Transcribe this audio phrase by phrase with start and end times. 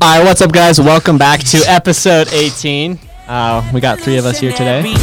[0.00, 0.80] All right, what's up, guys?
[0.80, 2.98] Welcome back to episode 18.
[3.26, 4.94] Uh, we got three of us here today.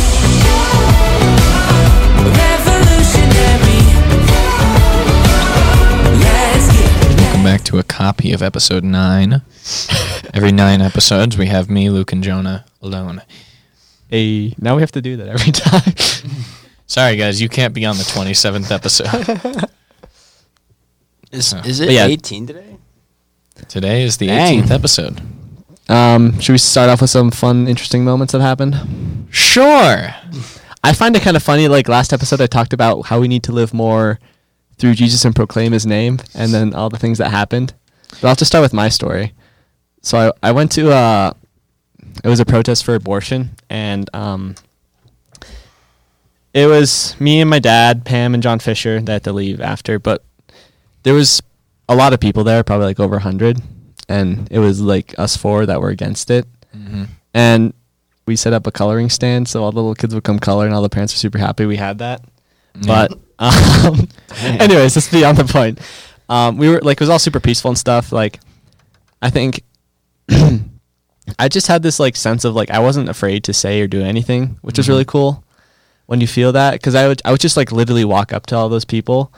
[6.16, 9.41] Welcome back to a copy of episode 9.
[10.34, 13.21] Every 9 episodes, we have me, Luke, and Jonah alone.
[14.12, 15.93] A now we have to do that every time.
[16.86, 19.09] Sorry, guys, you can't be on the 27th episode.
[21.32, 21.64] Is, Huh.
[21.66, 22.05] is But it yeah.
[22.05, 22.74] 18 today?
[23.67, 24.63] Today is the Dang.
[24.63, 25.21] 18th episode.
[25.89, 29.27] um, should we start off with some fun, interesting moments that happened?
[29.31, 30.13] Sure.
[30.84, 31.67] I find it kind of funny.
[31.67, 34.20] Like last episode, I talked about how we need to live more
[34.77, 37.73] through Jesus and proclaim His name, and then all the things that happened.
[38.21, 39.33] But I'll just start with my story.
[40.02, 41.31] So I, I went to uh,
[42.23, 44.55] it was a protest for abortion, and um,
[46.53, 49.97] it was me and my dad, Pam and John Fisher that had to leave after,
[49.97, 50.23] but
[51.03, 51.41] there was
[51.89, 53.62] a lot of people there, probably like over a hundred,
[54.09, 56.45] and it was like us four that were against it.
[56.73, 57.03] Hmm
[57.34, 57.73] and
[58.27, 60.73] we set up a coloring stand so all the little kids would come color and
[60.73, 62.23] all the parents were super happy we had that.
[62.88, 64.08] But um,
[64.41, 65.80] anyways that's beyond the point.
[66.30, 68.39] Um, we were like it was all super peaceful and stuff like
[69.22, 69.63] i think
[71.39, 74.02] i just had this like sense of like i wasn't afraid to say or do
[74.02, 74.89] anything which was Mhm.
[74.89, 75.44] really cool
[76.06, 78.56] when you feel that because i would i would just like literally walk up to
[78.56, 79.31] all those people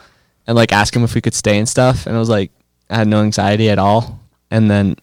[0.48, 2.50] and like ask them if we could stay and stuff and it was like
[2.90, 4.18] i had no anxiety at all
[4.50, 4.96] and then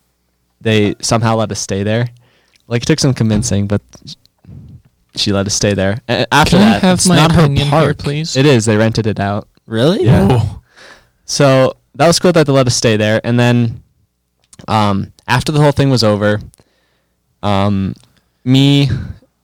[0.59, 2.09] they somehow let us stay there
[2.67, 3.81] like it took some convincing, but
[5.15, 6.01] she let us stay there.
[6.09, 8.35] A- after Can I that, have it's my not her opinion here, please?
[8.35, 8.65] It is.
[8.65, 9.47] They rented it out.
[9.67, 10.03] Really?
[10.05, 10.55] Yeah.
[11.25, 13.21] So that was cool that they let us stay there.
[13.23, 13.83] And then,
[14.67, 16.39] um, after the whole thing was over,
[17.43, 17.93] um,
[18.43, 18.89] me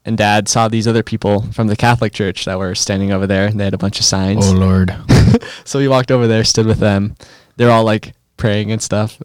[0.05, 3.47] and Dad saw these other people from the Catholic Church that were standing over there.
[3.47, 4.47] and They had a bunch of signs.
[4.47, 4.95] Oh, Lord.
[5.63, 7.15] so we walked over there, stood with them.
[7.57, 9.21] They're all like praying and stuff.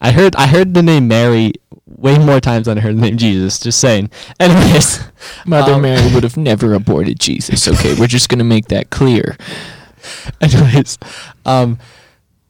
[0.00, 1.54] I heard I heard the name Mary
[1.86, 3.58] way more times than I heard the name Jesus.
[3.58, 4.10] Just saying.
[4.40, 5.00] Anyways,
[5.44, 7.66] Mother um, Mary would have never aborted Jesus.
[7.66, 9.36] Okay, we're just going to make that clear.
[10.40, 10.98] Anyways,
[11.44, 11.78] um,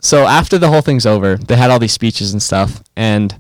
[0.03, 3.37] so after the whole thing's over, they had all these speeches and stuff, and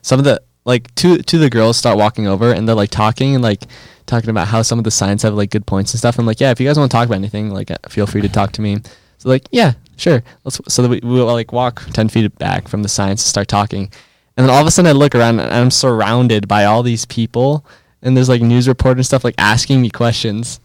[0.00, 2.90] some of the like two two of the girls start walking over and they're like
[2.90, 3.62] talking and like
[4.04, 6.18] talking about how some of the signs have like good points and stuff.
[6.18, 8.20] I'm like, yeah, if you guys want to talk about anything, like, uh, feel free
[8.20, 8.76] to talk to me.
[9.16, 10.22] So like, yeah, sure.
[10.44, 10.60] Let's.
[10.68, 13.90] So that we we like walk ten feet back from the signs to start talking,
[14.36, 17.06] and then all of a sudden I look around and I'm surrounded by all these
[17.06, 17.64] people,
[18.02, 20.60] and there's like news report and stuff like asking me questions,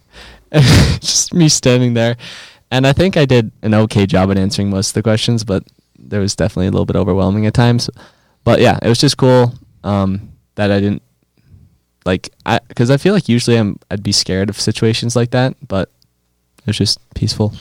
[0.52, 0.64] and
[1.00, 2.18] just me standing there.
[2.70, 5.64] And I think I did an okay job at answering most of the questions, but
[5.98, 7.90] there was definitely a little bit overwhelming at times.
[8.44, 11.02] But yeah, it was just cool um, that I didn't
[12.06, 15.56] like I because I feel like usually I'm I'd be scared of situations like that,
[15.68, 15.90] but
[16.60, 17.54] it was just peaceful.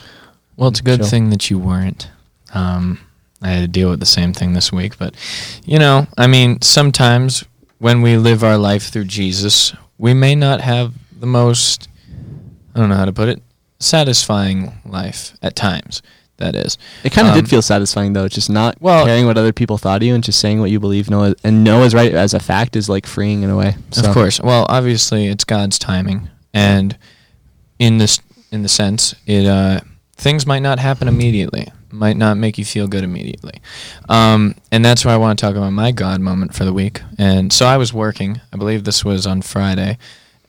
[0.55, 1.09] Well, it's a good Chill.
[1.09, 2.09] thing that you weren't.
[2.53, 2.99] Um,
[3.41, 5.15] I had to deal with the same thing this week, but
[5.65, 7.43] you know, I mean, sometimes
[7.79, 11.87] when we live our life through Jesus, we may not have the most
[12.75, 13.41] I don't know how to put it,
[13.79, 16.01] satisfying life at times.
[16.43, 16.77] That is.
[17.05, 19.77] It kind of Um, did feel satisfying though, just not well- caring what other people
[19.77, 22.33] thought of you and just saying what you believe know and know is right as
[22.33, 23.77] a fact is like freeing in a way.
[23.91, 24.41] So, Of course.
[24.41, 26.97] Well, obviously, it's God's timing, and
[27.79, 28.19] in this,
[28.51, 29.79] in the sense, it uh,
[30.17, 33.61] things might not happen immediately, might not make you feel good immediately,
[34.09, 37.01] um, and that's why I want to talk about my God moment for the week.
[37.17, 38.41] And so I was working.
[38.51, 39.97] I believe this was on Friday,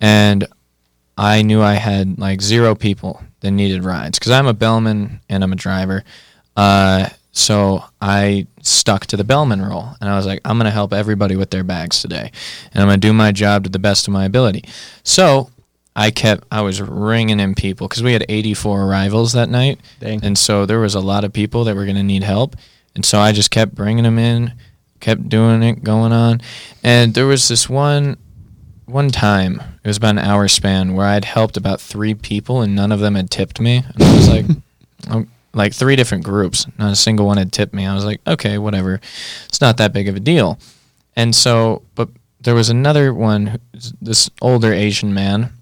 [0.01, 0.45] and
[1.17, 5.45] I knew I had like zero people that needed rides because I'm a bellman and
[5.45, 6.03] I'm a driver.
[6.57, 10.93] Uh, so I stuck to the bellman role, and I was like, I'm gonna help
[10.93, 12.31] everybody with their bags today,
[12.73, 14.65] and I'm gonna do my job to the best of my ability.
[15.03, 15.51] So
[15.97, 20.25] I kept, I was ringing in people because we had 84 arrivals that night, Dang.
[20.25, 22.57] and so there was a lot of people that were gonna need help,
[22.95, 24.53] and so I just kept bringing them in,
[25.01, 26.41] kept doing it, going on,
[26.85, 28.17] and there was this one
[28.87, 32.75] one time it was about an hour span where I'd helped about three people and
[32.75, 33.85] none of them had tipped me.
[33.95, 34.47] And I was like,
[35.11, 37.87] oh, like three different groups, not a single one had tipped me.
[37.87, 39.01] I was like, okay, whatever,
[39.47, 40.59] it's not that big of a deal.
[41.17, 42.09] And so, but
[42.41, 43.61] there was another one,
[44.01, 45.53] this older Asian man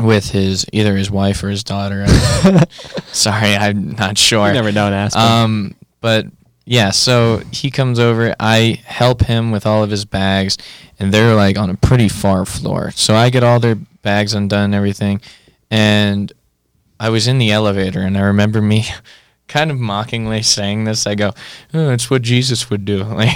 [0.00, 2.06] with his either his wife or his daughter.
[3.12, 4.46] Sorry, I'm not sure.
[4.48, 5.24] You never know aspect.
[5.24, 6.26] Um, but
[6.68, 8.34] yeah, so he comes over.
[8.38, 10.58] I help him with all of his bags,
[10.98, 12.90] and they're like on a pretty far floor.
[12.90, 15.22] So I get all their bags undone and everything,
[15.70, 16.30] and
[17.00, 18.84] I was in the elevator, and I remember me
[19.48, 21.06] kind of mockingly saying this.
[21.06, 21.32] I go,
[21.74, 23.34] "Oh, it's what Jesus would do." Like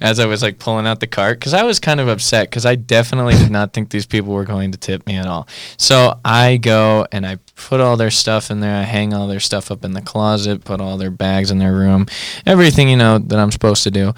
[0.00, 2.66] as I was like pulling out the cart cuz I was kind of upset cuz
[2.66, 5.46] I definitely did not think these people were going to tip me at all.
[5.76, 8.74] So I go and I put all their stuff in there.
[8.74, 11.74] I hang all their stuff up in the closet, put all their bags in their
[11.74, 12.06] room,
[12.44, 14.14] everything you know that I'm supposed to do.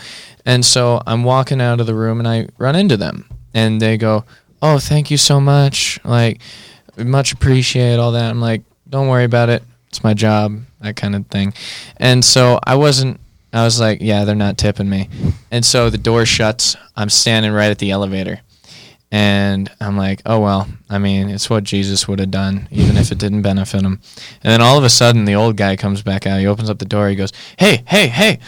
[0.47, 3.97] And so I'm walking out of the room and I run into them and they
[3.99, 4.25] go,
[4.63, 6.41] "Oh, thank you so much." Like
[6.97, 8.31] much appreciate all that.
[8.31, 9.63] I'm like, "Don't worry about it.
[9.95, 11.55] It's my job." That kind of thing.
[11.97, 13.21] And so I wasn't
[13.53, 15.09] I was like, "Yeah, they're not tipping me."
[15.51, 16.77] And so the door shuts.
[16.97, 18.41] I'm standing right at the elevator.
[19.13, 23.13] And I'm like, oh well, I mean, it's what Jesus would have done, even if
[23.13, 24.01] it didn't benefit him.
[24.43, 26.41] And then all of a sudden, the old guy comes back out.
[26.41, 27.09] He opens up the door.
[27.09, 28.41] He goes, hey, hey, hey.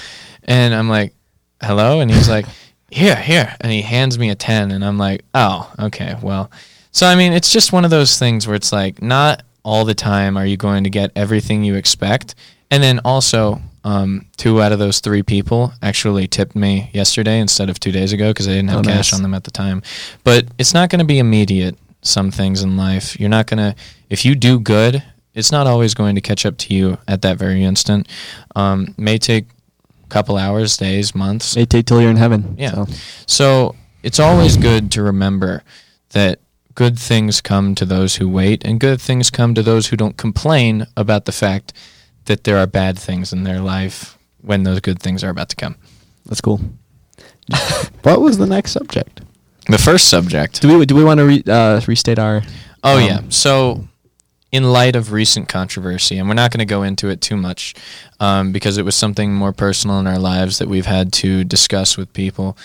[0.42, 1.14] And I'm like,
[1.62, 2.00] hello?
[2.00, 2.46] And he's like,
[2.90, 3.54] here, here.
[3.60, 4.72] And he hands me a 10.
[4.72, 6.50] And I'm like, oh, okay, well.
[6.90, 9.94] So, I mean, it's just one of those things where it's like, not all the
[9.94, 12.34] time are you going to get everything you expect.
[12.70, 17.68] And then also, um, two out of those three people actually tipped me yesterday instead
[17.68, 19.14] of two days ago because I didn't have Oh, cash nice.
[19.14, 19.82] on them at the time.
[20.24, 21.76] But it's not going to be immediate.
[22.02, 23.74] Some things in life, you're not going to.
[24.08, 25.02] If you do good,
[25.34, 28.06] it's not always going to catch up to you at that very instant.
[28.54, 29.46] Um, may take
[30.04, 31.56] a couple hours, days, months.
[31.56, 32.54] May take till you're in heaven.
[32.58, 32.72] Yeah.
[32.74, 32.86] so.
[33.26, 35.62] So it's always good to remember
[36.10, 36.38] that
[36.76, 40.16] good things come to those who wait, and good things come to those who don't
[40.16, 41.72] complain about the fact
[42.26, 45.56] that there are bad things in their life when those good things are about to
[45.56, 45.74] come.
[46.26, 46.60] That's cool.
[48.02, 49.22] What was the next subject?
[49.68, 50.62] The first subject.
[50.62, 52.42] Do we do we want to re, uh, restate our?
[52.84, 53.20] Oh um, yeah.
[53.30, 53.88] So,
[54.52, 57.74] in light of recent controversy, and we're not going to go into it too much,
[58.20, 61.96] um, because it was something more personal in our lives that we've had to discuss
[61.96, 62.56] with people.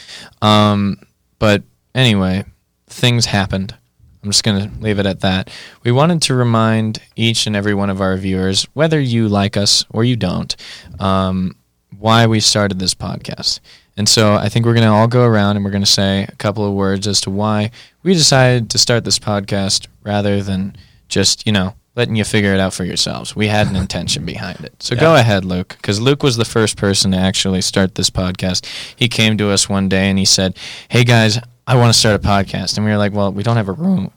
[0.43, 0.99] Um,
[1.39, 1.63] but
[1.95, 2.45] anyway,
[2.87, 3.75] things happened.
[4.23, 5.49] I'm just going to leave it at that.
[5.83, 9.85] We wanted to remind each and every one of our viewers, whether you like us
[9.89, 10.55] or you don't,
[10.99, 11.55] um,
[11.97, 13.59] why we started this podcast.
[13.97, 16.23] And so I think we're going to all go around and we're going to say
[16.23, 17.71] a couple of words as to why
[18.03, 20.75] we decided to start this podcast rather than
[21.07, 23.35] just, you know, letting you figure it out for yourselves.
[23.35, 24.81] We had an intention behind it.
[24.81, 28.65] So go ahead, Luke, because Luke was the first person to actually start this podcast.
[28.95, 30.55] He came to us one day and he said,
[30.89, 31.39] Hey guys,
[31.71, 32.75] I want to start a podcast.
[32.75, 34.11] And we were like, Well, we don't have a room.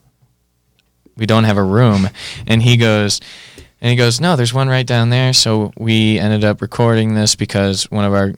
[1.16, 2.08] We don't have a room.
[2.48, 3.20] And he goes,
[3.80, 5.32] and he goes, no, there's one right down there.
[5.32, 8.32] So we ended up recording this because one of our,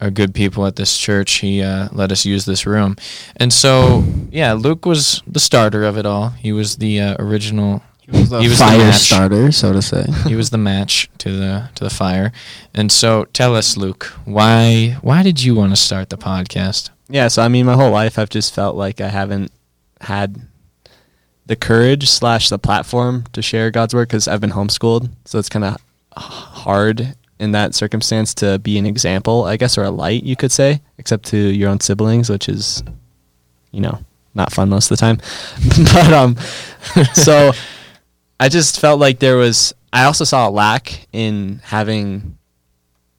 [0.00, 2.96] our good people at this church, he uh, let us use this room.
[3.36, 6.28] And so, yeah, Luke was the starter of it all.
[6.28, 7.82] He was the uh, original.
[8.02, 9.00] He was the He was the fire match.
[9.00, 10.04] starter, so to say.
[10.28, 12.30] He was the match to the to the fire.
[12.72, 16.90] And so, tell us, Luke, why why did you want to start the podcast?
[17.08, 19.52] Yeah, so I mean, my whole life I've just felt like I haven't
[20.00, 20.40] had
[21.46, 25.48] the courage slash the platform to share God's word because I've been homeschooled, so it's
[25.48, 25.76] kind of
[26.16, 30.52] hard in that circumstance to be an example, I guess, or a light, you could
[30.52, 32.82] say, except to your own siblings, which is,
[33.72, 33.98] you know,
[34.34, 35.16] not fun most of the time.
[35.92, 36.36] but um,
[37.14, 37.52] so
[38.38, 39.74] I just felt like there was.
[39.92, 42.38] I also saw a lack in having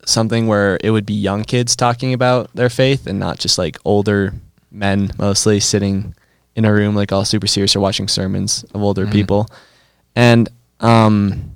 [0.06, 3.78] something where it would be young kids talking about their faith and not just like
[3.86, 4.34] older
[4.72, 6.14] men mostly sitting
[6.56, 9.12] in a room like all super serious or watching sermons of older Mhm.
[9.12, 9.48] people.
[10.16, 11.52] And um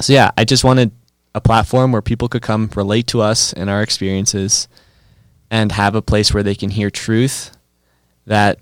[0.00, 0.90] so yeah, I just wanted
[1.34, 4.68] a platform where people could come relate to us and our experiences
[5.50, 7.50] and have a place where they can hear truth
[8.26, 8.58] that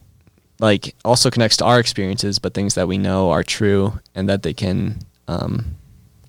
[0.61, 4.43] like also connects to our experiences but things that we know are true and that
[4.43, 4.99] they can
[5.29, 5.77] um,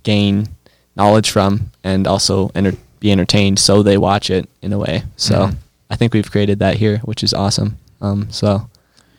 [0.03, 0.47] gain
[0.95, 5.35] knowledge from and also enter- be entertained so they watch it in a way so
[5.47, 5.55] Mhm.
[5.89, 8.67] i think we've created that here which is awesome um, so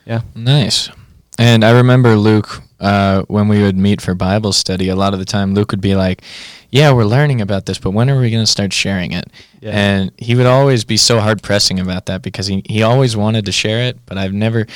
[0.06, 0.90] yeah Nice.
[1.38, 5.18] And I remember Luke, uh, when we would meet for Bible study, a lot of
[5.18, 6.22] the time Luke would be like,
[6.70, 9.24] Yeah, we're learning about this, but when are we going to start sharing it?
[9.60, 9.70] Yeah.
[9.72, 13.46] And he would always be so hard pressing about that because he, he always wanted
[13.46, 14.66] to share it, but I've never,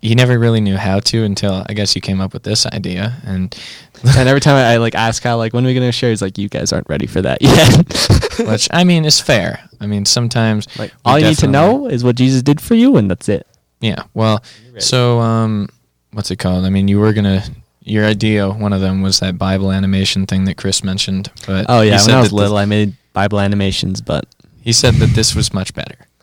[0.00, 3.20] he never really knew how to until I guess you came up with this idea.
[3.26, 3.54] And
[4.16, 6.22] and every time I, I like ask how like when are we gonna share he's
[6.22, 9.68] like you guys aren't ready for that yet which I mean is fair.
[9.78, 12.96] I mean, sometimes like all you need to know is what jesus did for you
[12.96, 13.46] and that's it
[13.80, 14.04] Yeah.
[14.14, 14.42] Well,
[14.78, 15.68] so um,
[16.12, 16.64] what's it called?
[16.64, 17.42] I mean, you were gonna.
[17.84, 21.80] Your idea, one of them was that Bible animation thing that Chris mentioned, but oh
[21.80, 24.24] yeah when i was little this- i made bible animations but
[24.60, 25.96] he said that this was much better.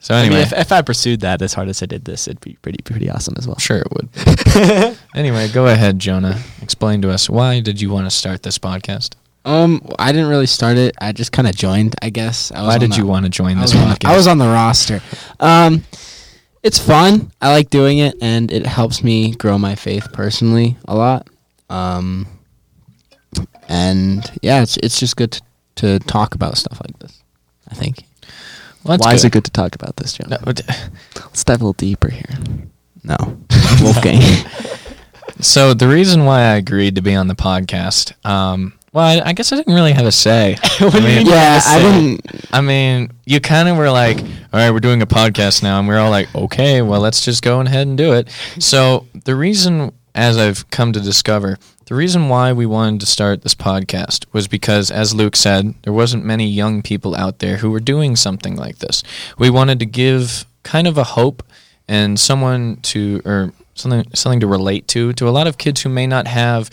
[0.00, 2.28] so I anyway, mean, if, if I pursued that as hard as I did this,
[2.28, 3.58] it'd be pretty pretty awesome as well.
[3.58, 4.98] sure it would.
[5.14, 6.38] anyway, go ahead, Jonah.
[6.60, 9.14] Explain to us why did you want to start this podcast?
[9.46, 10.94] Um, I didn't really start it.
[11.00, 12.52] I just kind of joined, I guess.
[12.52, 14.04] I was Why did the- you want to join this podcast?
[14.10, 15.00] I was on the roster.
[15.40, 15.84] Um,
[16.62, 17.30] it's fun.
[17.40, 21.28] I like doing it, and it helps me grow my faith personally a lot.
[21.70, 22.26] Um,
[23.68, 25.42] and yeah, it's it's just good to,
[25.76, 27.22] to talk about stuff like this.
[27.70, 27.98] I think.
[28.84, 30.30] Well, that's Why is it good to talk about this, John?
[30.30, 30.62] No, but-
[31.16, 32.36] Let's dive a little deeper here.
[33.04, 33.16] No,
[33.82, 34.22] Wolfgang.
[35.40, 39.32] So the reason why I agreed to be on the podcast, um, well, I, I
[39.32, 40.56] guess I didn't really have a say.
[40.80, 41.26] What do you I mean, mean?
[41.26, 41.70] yeah, say?
[41.70, 42.44] I didn't.
[42.52, 45.78] I mean, you kind of were like, all right, we're doing a podcast now.
[45.78, 48.28] And we're all like, okay, well, let's just go ahead and do it.
[48.58, 53.42] So, the reason, as I've come to discover, the reason why we wanted to start
[53.42, 57.70] this podcast was because, as Luke said, there wasn't many young people out there who
[57.70, 59.04] were doing something like this.
[59.38, 61.44] We wanted to give kind of a hope
[61.86, 65.88] and someone to, or something, something to relate to, to a lot of kids who
[65.88, 66.68] may not have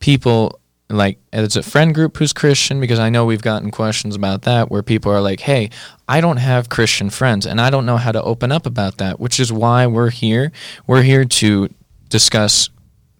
[0.00, 0.58] people
[0.90, 4.70] like it's a friend group who's Christian because I know we've gotten questions about that
[4.70, 5.70] where people are like, "Hey,
[6.08, 9.20] I don't have Christian friends and I don't know how to open up about that,"
[9.20, 10.50] which is why we're here.
[10.86, 11.68] We're here to
[12.08, 12.70] discuss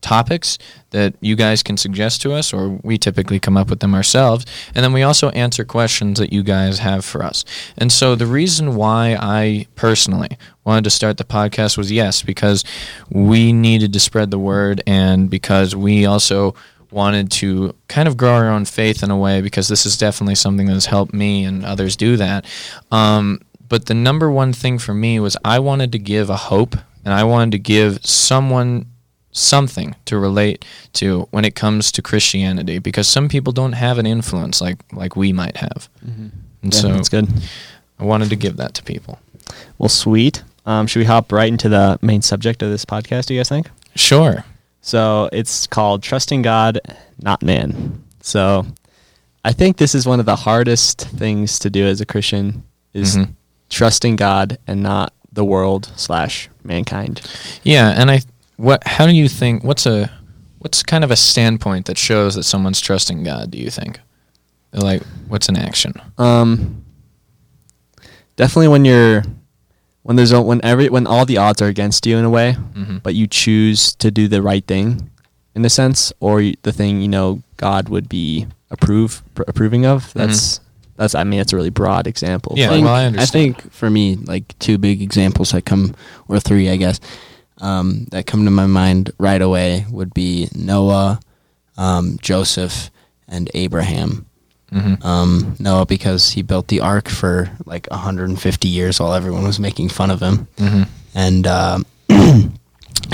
[0.00, 0.58] topics
[0.90, 4.46] that you guys can suggest to us or we typically come up with them ourselves
[4.74, 7.44] and then we also answer questions that you guys have for us.
[7.76, 12.64] And so the reason why I personally wanted to start the podcast was yes because
[13.10, 16.54] we needed to spread the word and because we also
[16.90, 20.34] wanted to kind of grow our own faith in a way because this is definitely
[20.34, 22.46] something that has helped me and others do that.
[22.90, 26.76] Um, but the number one thing for me was I wanted to give a hope
[27.04, 28.86] and I wanted to give someone
[29.30, 30.64] something to relate
[30.94, 35.16] to when it comes to Christianity because some people don't have an influence like like
[35.16, 35.88] we might have.
[36.02, 37.28] And Yeah, so that's good.
[37.98, 39.18] I wanted to give that to people.
[39.78, 40.42] Well, sweet.
[40.66, 43.26] Um, should we hop right into the main subject of this podcast?
[43.26, 43.70] Do you guys think?
[43.94, 44.44] Sure.
[44.80, 46.80] So it's called Trusting God,
[47.20, 48.02] Not Man.
[48.20, 48.66] So
[49.44, 52.62] I think this is one of the hardest things to do as a Christian
[52.94, 53.34] is Mhm.
[53.70, 57.20] trusting God and not the world slash mankind.
[57.62, 58.20] Yeah, and I
[58.56, 60.10] what how do you think what's a
[60.58, 64.00] what's kind of a standpoint that shows that someone's trusting God, do you think?
[64.72, 65.94] Like what's an action?
[66.18, 66.82] Um,
[68.36, 69.22] definitely when you're
[70.08, 72.56] when there's a, when every when all the odds are against you in a way,
[72.74, 73.02] Mhm.
[73.02, 75.10] but you choose to do the right thing,
[75.54, 80.10] in a sense, or the thing you know God would be approve pr- approving of.
[80.14, 80.60] That's
[80.96, 82.54] that's I mean it's a really broad example.
[82.56, 83.20] Yeah, well, I understand.
[83.20, 85.94] I think for me, like two big examples that come,
[86.26, 87.00] or three, I guess,
[87.60, 91.20] um, that come to my mind right away would be Noah,
[91.76, 92.90] um, Joseph,
[93.28, 94.24] and Abraham.
[94.72, 95.02] Mhm.
[95.04, 99.88] Um, Noah because he built the ark for like 150 years while everyone was making
[99.88, 100.86] fun of him, Mhm.
[101.14, 101.86] and um,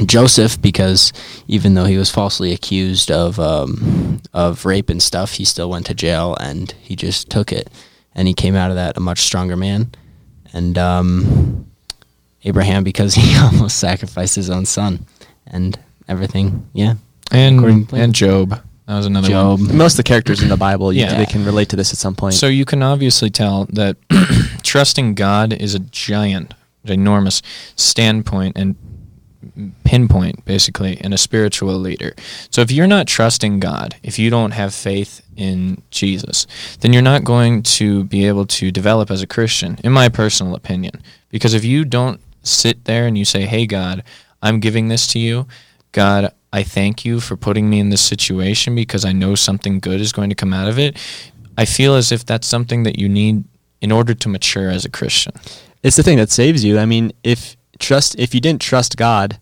[0.06, 1.12] Joseph because
[1.46, 5.86] even though he was falsely accused of um, of rape and stuff, he still went
[5.86, 7.70] to jail and he just took it,
[8.14, 9.92] and he came out of that a much stronger man.
[10.52, 11.66] And um,
[12.44, 15.06] Abraham because he almost sacrificed his own son,
[15.46, 16.66] and everything.
[16.72, 16.94] Yeah,
[17.30, 18.02] And According to plan.
[18.02, 18.60] and Job.
[18.86, 19.60] That was another Job.
[19.60, 19.76] one.
[19.76, 21.16] most of the characters in the Bible, you, Yeah.
[21.16, 22.34] they can relate to this at some point.
[22.34, 23.96] So you can obviously tell that
[24.62, 26.52] trusting God is a giant,
[26.84, 27.40] enormous
[27.76, 28.76] standpoint and
[29.84, 32.14] pinpoint, basically, in a spiritual leader.
[32.50, 36.46] So if you're not trusting God, if you don't have faith in Jesus,
[36.80, 40.54] then you're not going to be able to develop as a Christian, in my personal
[40.54, 41.02] opinion.
[41.30, 44.02] Because if you don't sit there and you say, hey, God,
[44.42, 45.46] I'm giving this to you,
[45.92, 50.00] God, I thank you for putting me in this situation because I know something good
[50.00, 50.92] is going to come out of it.
[51.58, 53.44] I feel as if that's something that you need
[53.80, 55.32] in order to mature as a Christian.
[55.82, 56.78] it's the thing that saves you.
[56.78, 59.38] I mean, if trust if you didn't trust God,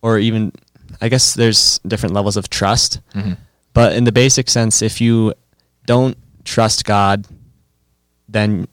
[0.00, 0.52] or even
[1.02, 3.00] I guess there's different levels of trust.
[3.14, 3.36] Mhm.
[3.74, 5.34] But in the basic sense, if you
[5.86, 7.26] don't trust God,
[8.28, 8.66] then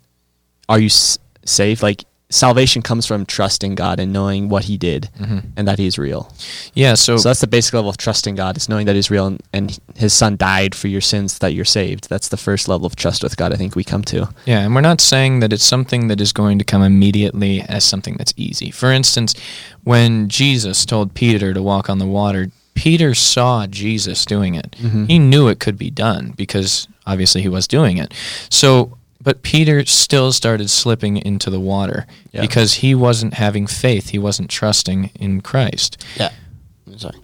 [0.69, 1.81] are you s- safe?
[1.83, 5.43] Like salvation comes from trusting God and knowing what He did Mhm.
[5.55, 6.33] and that He's real.
[6.73, 9.27] Yeah, so, So that's the basic level of trusting God is knowing that He's real
[9.27, 12.09] and, and His Son died for your sins that you're saved.
[12.09, 13.53] That's the first level of trust with God.
[13.53, 14.29] I think we come to.
[14.45, 17.83] yeah, and we're not saying that it's something that is going to come immediately as
[17.83, 18.71] something that's easy.
[18.71, 19.35] For instance,
[19.83, 24.75] when Jesus told Peter to walk on the water, Peter saw Jesus doing it.
[24.81, 25.07] Mhm.
[25.09, 28.13] He knew it could be done because obviously he was doing it.
[28.49, 32.41] So, but Peter still started slipping into the water Yeah.
[32.41, 34.09] because he wasn't having faith.
[34.09, 36.03] He wasn't trusting in Christ.
[36.17, 36.31] yeah.
[36.97, 37.15] Sorry.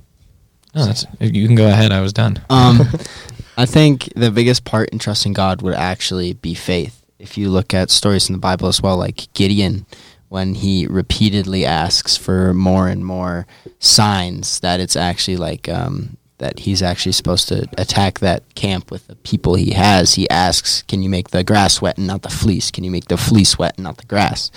[0.75, 1.91] No, that's, you can go ahead.
[1.91, 2.39] I was done.
[2.49, 2.81] Um,
[3.57, 7.03] I think the biggest part in trusting God would actually be faith.
[7.19, 9.87] If you look at stories in the Bible as well, like Gideon,
[10.29, 13.47] when he repeatedly asks for more and more
[13.79, 19.07] signs that it's actually like um, that he's actually supposed to attack that camp with
[19.07, 22.29] the people he has, he asks, "Can you make the grass wet and not the
[22.29, 22.69] fleece?
[22.71, 24.51] Can you make the fleece wet and not the grass?"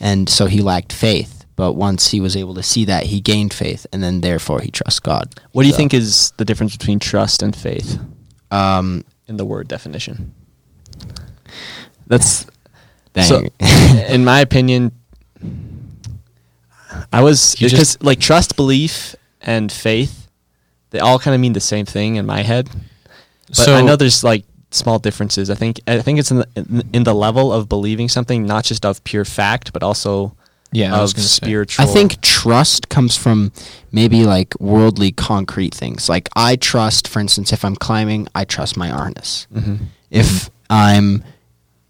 [0.00, 1.32] And so he lacked faith.
[1.56, 4.70] But once he was able to see that, he gained faith, and then therefore he
[4.70, 5.34] trusts God.
[5.52, 7.98] What do you So- think is the difference between trust and faith?
[8.50, 10.32] Um, in the word definition.
[12.06, 12.46] That's
[13.14, 13.24] dang.
[13.26, 13.44] So,
[14.08, 14.92] in my opinion,
[17.12, 20.25] I was You because just- like trust, belief, and faith,
[20.90, 22.68] they all kind of mean the same thing in my head.
[23.48, 25.50] But so I know there's like small differences.
[25.50, 28.64] I think I think it's in the in, in the level of believing something, not
[28.64, 30.34] just of pure fact, but also
[30.72, 31.46] yeah, I was of gonna say.
[31.46, 31.84] spiritual.
[31.84, 33.52] I think trust comes from
[33.92, 36.08] maybe like worldly concrete things.
[36.08, 39.46] Like I trust, for instance, if I'm climbing, I trust my harness.
[39.54, 39.78] Mhm.
[40.10, 41.22] If I'm,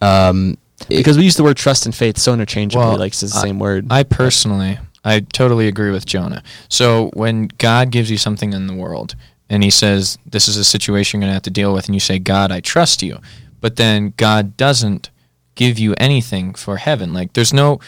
[0.00, 3.38] um, because we use the word trust and faith so interchangeably, Well, like it's the
[3.38, 3.86] I- same word.
[3.90, 6.42] I personally, I totally agree with Jonah.
[6.68, 9.14] So when God gives you something in the world
[9.48, 11.94] and he says, this is a situation you're going to have to deal with, and
[11.94, 13.20] you say, God, I trust you,
[13.60, 15.10] but then God doesn't
[15.54, 17.14] give you anything for heaven.
[17.14, 17.78] Like there's no,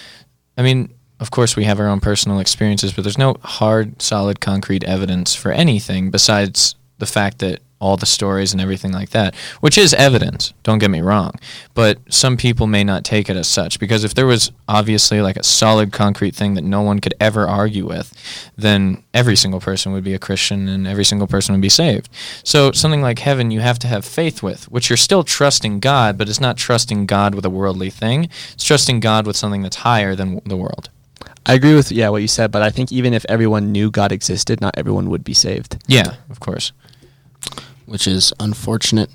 [0.56, 4.40] I mean, of course we have our own personal experiences, but there's no hard, solid,
[4.40, 9.34] concrete evidence for anything besides the fact that all the stories and everything like that,
[9.60, 11.32] which is evidence, don't get me wrong.
[11.74, 15.36] But some people may not take it as such because if there was obviously like
[15.36, 18.12] a solid concrete thing that no one could ever argue with,
[18.56, 22.08] then every single person would be a Christian and every single person would be saved.
[22.42, 26.18] So something like heaven you have to have faith with, which you're still trusting God,
[26.18, 28.24] but it's not trusting God with a worldly thing.
[28.52, 30.90] It's trusting God with something that's higher than the world.
[31.46, 34.12] I agree with yeah what you said, but I think even if everyone knew God
[34.12, 35.82] existed, not everyone would be saved.
[35.86, 36.72] Yeah, of course.
[37.88, 39.10] Which is unfortunate.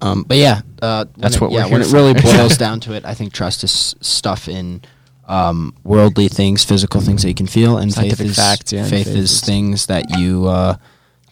[0.00, 3.04] Um, but yeah, uh, That's it, what yeah, when it really boils down to it,
[3.04, 4.82] I think trust is stuff in
[5.26, 9.06] um, worldly things, physical things that you can feel, and faith is facts, yeah, faith
[9.06, 10.76] faith is is- things that you uh,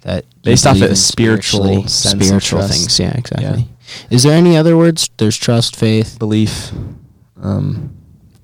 [0.03, 2.99] that Based off of a spiritual spiritual things.
[3.01, 3.69] Yeah, exactly.
[3.69, 4.07] Yeah.
[4.11, 5.11] Is there any other words?
[5.17, 6.19] There's trust, faith.
[6.19, 6.71] belief.
[7.41, 7.97] Um,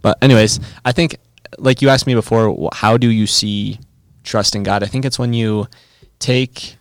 [0.02, 1.16] but anyways, I think
[1.58, 3.78] like you asked me before, how do you see
[4.24, 4.82] trust in God?
[4.82, 5.68] I think it's when you
[6.18, 6.76] take.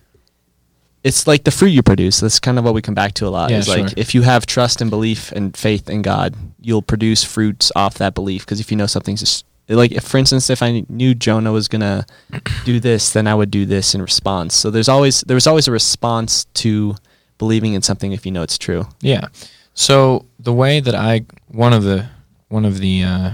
[1.04, 2.20] It's like the fruit you produce.
[2.20, 3.50] That's kind of what we come back to a lot.
[3.50, 7.24] Yeah, is like if you have trust and belief and faith in God, you'll produce
[7.24, 8.46] fruits off that belief.
[8.46, 11.68] Because if you know something's just like, if for instance, if I knew Jonah was
[11.68, 12.06] gonna
[12.66, 14.56] do this, then I would do this in response.
[14.56, 16.96] So there's always there was always a response to
[17.38, 18.88] believing in something if you know it's true.
[19.02, 19.28] Yeah.
[19.74, 22.10] So the way that I one of the
[22.50, 23.32] one of the uh,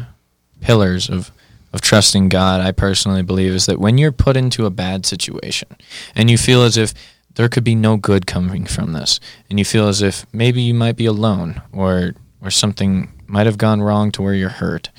[0.61, 1.31] pillars of
[1.73, 5.67] of trusting God, I personally believe, is that when you're put into a bad situation
[6.15, 6.93] and you feel as if
[7.37, 10.73] there could be no good coming from this, and you feel as if maybe you
[10.73, 14.89] might be alone or or something might have gone wrong to where you're hurt.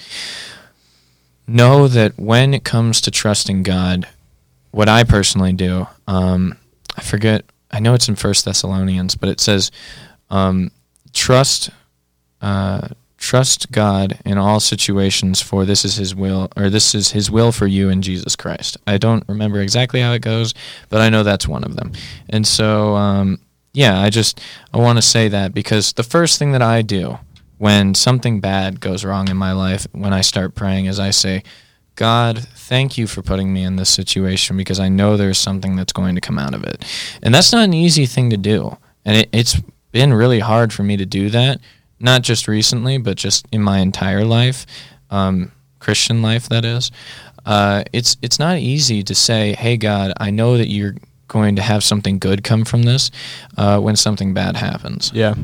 [1.48, 4.07] Know that when it comes to trusting God,
[4.70, 6.57] what I personally do, um,
[6.96, 7.44] I forget.
[7.72, 9.72] I know it's in First Thessalonians, but it says,
[10.31, 10.70] um,
[11.12, 11.70] "Trust,
[12.40, 17.31] uh, trust God in all situations, for this is His will, or this is His
[17.31, 20.54] will for you in Jesus Christ." I don't remember exactly how it goes,
[20.88, 21.92] but I know that's one of them.
[22.31, 23.38] And so, um,
[23.74, 24.40] yeah, I just
[24.72, 27.18] I want to say that because the first thing that I do
[27.59, 31.42] when something bad goes wrong in my life, when I start praying, is I say,
[31.96, 35.92] God, thank you for putting me in this situation because I know there's something that's
[35.92, 36.85] going to come out of it.
[37.22, 38.78] And that's not an easy thing to do.
[39.04, 41.61] And it, it's been really hard for me to do that,
[42.00, 44.66] not just recently, but just in my entire life,
[45.11, 46.90] um, Christian life, that is.
[47.44, 50.94] Uh, it's, it's not easy to say, hey, God, I know that you're
[51.28, 53.11] going to have something good come from this
[53.56, 55.12] uh, when something bad happens.
[55.14, 55.34] Yeah.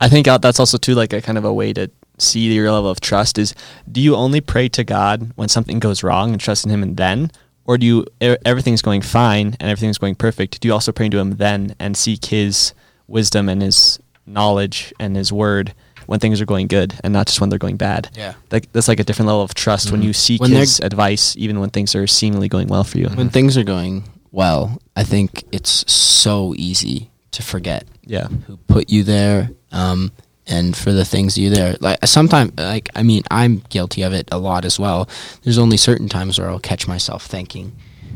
[0.00, 2.90] I think that's also too like a kind of a way to see your level
[2.90, 3.54] of trust is
[3.90, 6.96] do you only pray to God when something goes wrong and trust in him and
[6.96, 7.30] then
[7.64, 11.18] or do you everything's going fine and everything's going perfect do you also pray to
[11.18, 12.74] him then and seek his
[13.06, 15.74] wisdom and his knowledge and his word
[16.06, 18.10] when things are going good and not just when they're going bad.
[18.16, 18.34] Yeah.
[18.50, 20.06] like that's like a different level of trust when Mhm.
[20.06, 23.06] you seek When his advice even when things are seemingly going well for you.
[23.08, 28.26] When things are going well, I think it's so easy to forget yeah.
[28.46, 30.10] who put you there um,
[30.46, 31.76] and for the things you there.
[31.80, 35.08] Like sometimes like i mean i'm guilty of it a lot as well.
[35.42, 37.72] There's only certain times where i'll catch myself thanking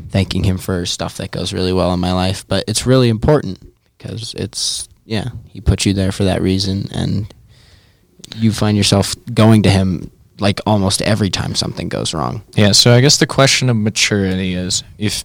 [0.09, 3.59] thanking him for stuff that goes really well in my life but it's really important
[3.97, 7.33] because it's yeah he put you there for that reason and
[8.35, 12.93] you find yourself going to him like almost every time something goes wrong Yeah, so
[12.93, 15.23] I guess the question of maturity is if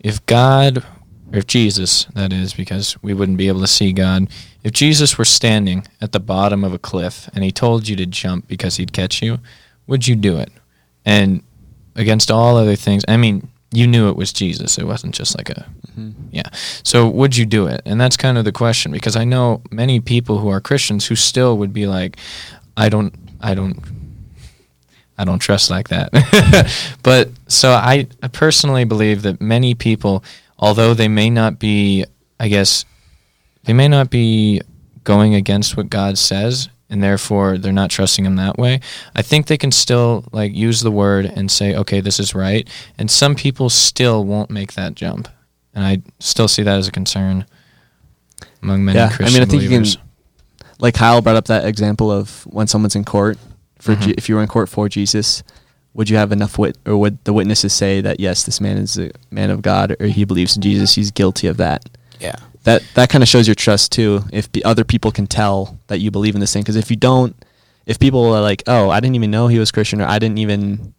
[0.00, 0.84] if God
[1.32, 4.28] or if Jesus, that is, because we wouldn't be able to see God,
[4.64, 8.06] if Jesus were standing at the bottom of a cliff and he told you to
[8.06, 9.38] jump because he'd catch you,
[9.86, 10.50] would you do it?
[11.04, 11.42] And
[11.94, 14.76] against all other things, I mean, you knew it was Jesus.
[14.76, 15.66] It wasn't just like a
[15.98, 16.28] Mm-hmm.
[16.30, 16.48] yeah.
[16.82, 17.82] So would you do it?
[17.84, 21.16] And that's kind of the question because I know many people who are Christians who
[21.16, 22.16] still would be like,
[22.76, 23.78] I don't, I don't,
[25.18, 26.10] I don't trust like that.
[27.02, 30.24] but so I, I personally believe that many people,
[30.58, 32.04] although they may not be,
[32.38, 32.84] I guess,
[33.64, 34.62] they may not be
[35.04, 38.80] going against what God says and therefore they're not trusting him that way.
[39.14, 42.68] I think they can still like use the word and say, "Okay, this is right."
[42.98, 45.28] And some people still won't make that jump.
[45.74, 47.44] And I still see that as a concern
[48.62, 49.86] among many Yeah, I mean, I Christian think you can-
[50.80, 53.38] like Kyle brought up that example of when someone's in court
[53.78, 54.00] for Mhm.
[54.00, 55.42] Je- if you were in court for Jesus,
[55.94, 58.96] would you have enough wit or would the witnesses say that yes, this man is
[58.98, 61.88] a man of God or he believes in Jesus, he's guilty of that.
[62.20, 62.36] Yeah.
[62.64, 64.24] That that kind of shows your trust too.
[64.32, 66.96] If the other people can tell that you believe in this thing, because if you
[66.96, 67.34] don't,
[67.86, 70.36] if people are like, "Oh, I didn't even know he was Christian," or "I didn't
[70.38, 70.92] even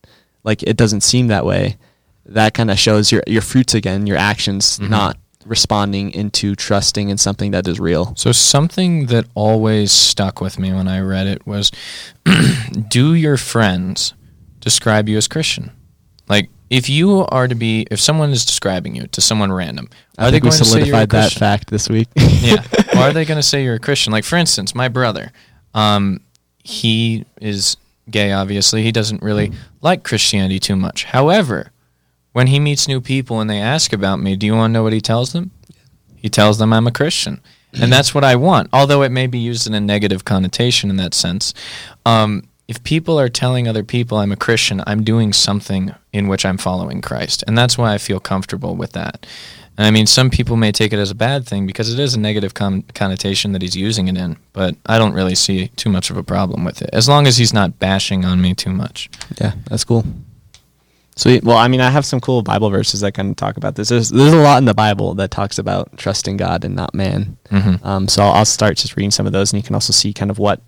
[0.44, 1.78] like," it doesn't seem that way.
[2.26, 4.90] That kind of shows your your fruits again, your actions, Mhm.
[4.90, 8.14] not responding into trusting in something that is real.
[8.16, 11.72] So something that always stuck with me when I read it was
[12.90, 14.14] do your friends
[14.60, 15.72] describe you as Christian?
[16.30, 20.28] Like if you are to be if someone is describing you to someone random, I
[20.28, 22.08] are they think we going to say solidified that fact this week.
[22.16, 22.64] yeah.
[22.94, 24.12] Or are they going to say you're a Christian?
[24.12, 25.32] Like, for instance, my brother,
[25.74, 26.20] um,
[26.64, 27.78] he is
[28.10, 28.84] gay, obviously.
[28.84, 31.06] He doesn't really like Christianity too much.
[31.06, 31.71] However,
[32.34, 34.84] when he meets new people and they ask about me, do you want to know
[34.84, 35.52] what he tells them?
[36.16, 37.42] He tells them I'm a Christian.
[37.74, 40.98] And that's what I want, although it may be used in a negative connotation in
[40.98, 41.54] that sense.
[42.06, 46.46] Um, if people are telling other people I'm a Christian, I'm doing something in which
[46.46, 47.44] I'm following Christ.
[47.48, 49.26] And that's why I feel comfortable with that.
[49.78, 52.14] And I mean, some people may take it as a bad thing because it is
[52.14, 55.90] a negative con- connotation that he's using it in, but I don't really see too
[55.90, 58.72] much of a problem with it, as long as he's not bashing on me too
[58.72, 59.10] much.
[59.40, 60.06] Yeah, that's cool.
[61.22, 61.44] Sweet.
[61.44, 63.90] Well, I mean, I have some cool Bible verses that kind of talk about this.
[63.90, 67.38] There's there's a lot in the Bible that talks about trusting God and not man.
[67.52, 67.86] Mhm.
[67.86, 70.14] Um, so I'll, I'll start just reading some of those, and you can also see
[70.14, 70.62] kind of what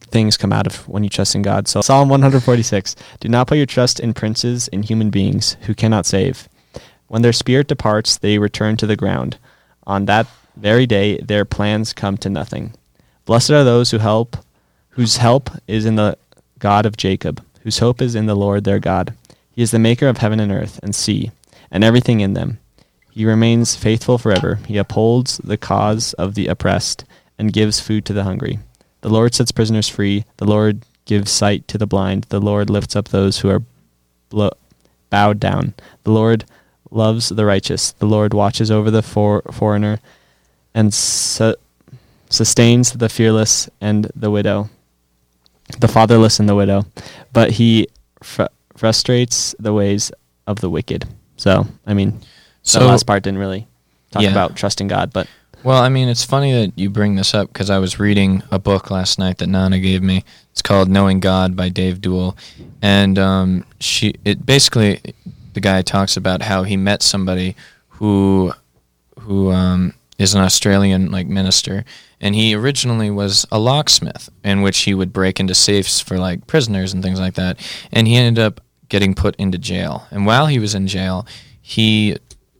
[0.00, 1.68] things come out of when you trust in God.
[1.68, 6.04] So Psalm 146: Do not put your trust in princes and human beings who cannot
[6.04, 6.48] save.
[7.06, 9.38] When their spirit departs, they return to the ground.
[9.86, 12.74] On that very day, their plans come to nothing.
[13.24, 14.36] Blessed are those who help,
[14.88, 16.18] whose help is in the
[16.58, 19.14] God of Jacob, whose hope is in the Lord their God.
[19.52, 21.30] He is the maker of heaven and earth and sea,
[21.70, 22.58] and everything in them.
[23.10, 24.60] He remains faithful forever.
[24.66, 27.04] He upholds the cause of the oppressed
[27.38, 28.60] and gives food to the hungry.
[29.00, 30.24] The Lord sets prisoners free.
[30.36, 32.24] The Lord gives sight to the blind.
[32.28, 33.62] The Lord lifts up those who are
[34.28, 34.52] blo-
[35.08, 35.74] bowed down.
[36.04, 36.44] The Lord
[36.90, 37.92] loves the righteous.
[37.92, 39.98] The Lord watches over the for- foreigner
[40.74, 41.56] and su-
[42.28, 44.70] sustains the fearless and the widow,
[45.78, 46.86] the fatherless and the widow.
[47.32, 47.88] But he
[48.22, 48.44] fr-
[48.84, 50.10] frustrates the ways
[50.46, 51.04] of the wicked.
[51.36, 52.18] So, I mean,
[52.62, 53.66] So- the last part didn't really
[54.10, 54.30] talk Yeah.
[54.30, 55.28] about trusting God, but
[55.62, 58.58] Well, I mean, it's funny that you bring this up because I was reading a
[58.58, 60.24] book last night that Nana gave me.
[60.52, 62.34] It's called Knowing God by Dave Duell,
[62.80, 65.00] and um, she it basically
[65.52, 67.54] the guy talks about how he met somebody
[67.88, 68.54] who
[69.18, 71.84] who um, is an Australian like minister,
[72.22, 76.46] and he originally was a locksmith, in which he would break into safes for like
[76.46, 77.58] prisoners and things like that,
[77.92, 80.06] and he ended up getting put into jail.
[80.10, 81.26] And while he was in jail,
[81.62, 82.18] he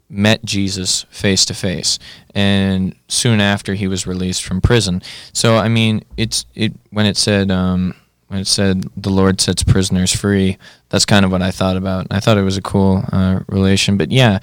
[0.08, 1.98] met Jesus face to face,
[2.34, 5.02] and soon after he was released from prison.
[5.32, 7.94] So I mean, it's it when it said um,
[8.28, 10.56] when it said the Lord sets prisoners free.
[10.88, 12.06] That's kind of what I thought about.
[12.10, 14.38] I thought it was a cool uh, relation, but yeah,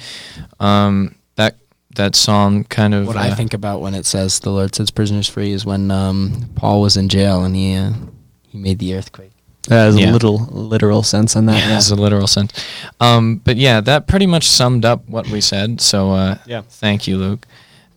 [0.60, 1.58] um, that
[1.96, 4.92] that psalm kind of What I uh, think about when it says the Lord sets
[4.92, 7.94] prisoners free is when um, Paul was in jail and he uh,
[8.48, 9.32] he made the earthquake.
[9.68, 10.10] That has Yeah.
[10.10, 11.56] a little literal sense on that.
[11.58, 12.52] yeah, has a literal sense.
[13.00, 15.82] Um, but yeah, that pretty much summed up what we said.
[15.82, 16.62] So uh, Yeah.
[16.70, 17.46] thank you, Luke.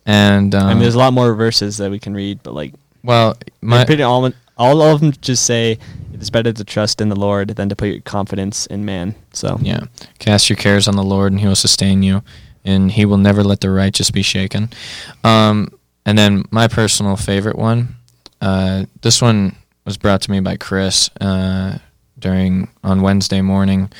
[0.05, 2.73] And um, I mean, there's a lot more verses that we can read, but like,
[3.03, 5.77] well, my, my pretty all, all of them just say
[6.13, 9.15] it's better to trust in the Lord than to put your confidence in man.
[9.33, 9.81] So Yeah.
[10.19, 12.21] Cast your cares on the Lord, and He will sustain you,
[12.65, 14.69] and He will never let the righteous be shaken.
[15.23, 15.71] Um,
[16.05, 17.95] and then my personal favorite one.
[18.41, 21.79] Uh, this one was brought to me by Chris uh,
[22.17, 23.91] during on Wednesday morning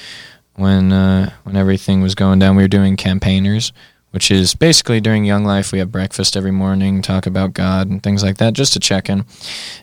[0.55, 2.55] when uh, when everything was going down.
[2.55, 3.73] We were doing campaigners,
[4.11, 5.71] which is basically during Young Life.
[5.71, 9.09] We have breakfast every morning, talk about God and things like that, just to check
[9.09, 9.25] in.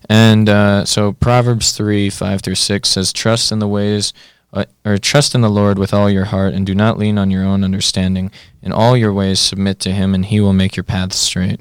[0.09, 4.13] And uh, so Proverbs three five through six says, "Trust in the ways."
[4.53, 7.31] uh, or trust in the Lord with all your heart and do not lean on
[7.31, 8.31] your own understanding.
[8.63, 11.61] In all your ways submit to him and he will make your paths straight.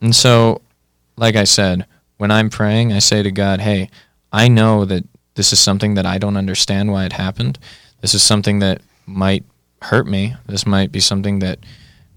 [0.00, 0.60] And so,
[1.16, 1.86] like I said,
[2.20, 3.88] when I'm praying, I say to God, "Hey,
[4.32, 5.04] I know that
[5.34, 7.58] this is something that I don't understand why it happened.
[8.02, 9.44] This is something that might
[9.82, 10.34] hurt me.
[10.46, 11.58] This might be something that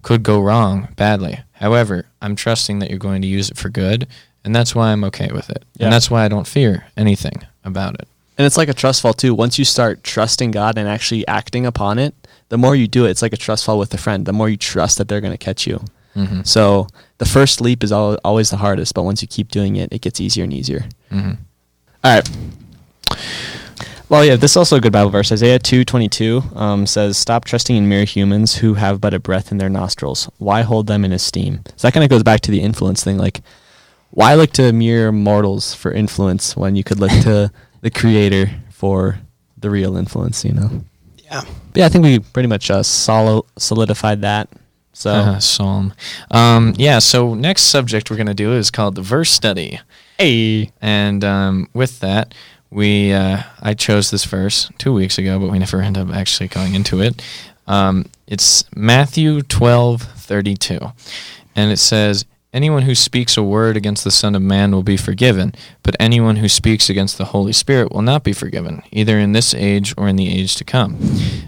[0.02, 1.40] could go wrong badly.
[1.54, 4.06] However, I'm trusting that you're going to use it for good,
[4.44, 5.64] and that's why I'm okay with it.
[5.78, 5.86] Yeah.
[5.86, 8.08] And that's why I don't fear anything about it.
[8.38, 9.34] And it's like a trust fall too.
[9.34, 12.14] Once you start trusting God and actually acting upon it,
[12.50, 14.26] the more you do it, it's like a trust fall with a friend.
[14.26, 15.80] The more you trust that they're going to catch you.
[16.14, 16.88] hmm So
[17.24, 19.92] the the first leap is al- always the hardest, but once you keep doing it,
[19.92, 20.86] it gets easier and easier.
[21.10, 21.32] hmm
[22.04, 22.30] All right.
[24.10, 25.32] Well, yeah, this is also a good Bible verse.
[25.32, 29.20] Isaiah two twenty two um, says, "Stop trusting in mere humans who have but a
[29.20, 30.30] breath in their nostrils.
[30.38, 33.18] Why hold them in esteem?" So that kind of goes back to the influence thing.
[33.18, 33.42] Like,
[34.12, 39.18] why look to mere mortals for influence when you could look to the Creator for
[39.58, 40.46] the real influence?
[40.46, 40.84] You know.
[41.24, 41.42] Yeah.
[41.72, 44.50] But yeah, I think we pretty much uh, solo- solidified that.
[44.94, 45.94] So Psalm.
[46.32, 47.00] Um, yeah.
[47.00, 49.80] So next subject we're gonna do is called the verse study,
[50.18, 52.34] hey, and um, with that,
[52.70, 56.48] we uh, I chose this verse two weeks ago, but we never end up actually
[56.48, 57.22] going into it.
[57.68, 60.80] Um, it's Matthew twelve thirty two,
[61.56, 62.26] and it says.
[62.56, 66.36] Anyone who speaks a word against the Son of Man will be forgiven, but anyone
[66.36, 70.08] who speaks against the Holy Spirit will not be forgiven, either in this age or
[70.08, 70.94] in the age to come.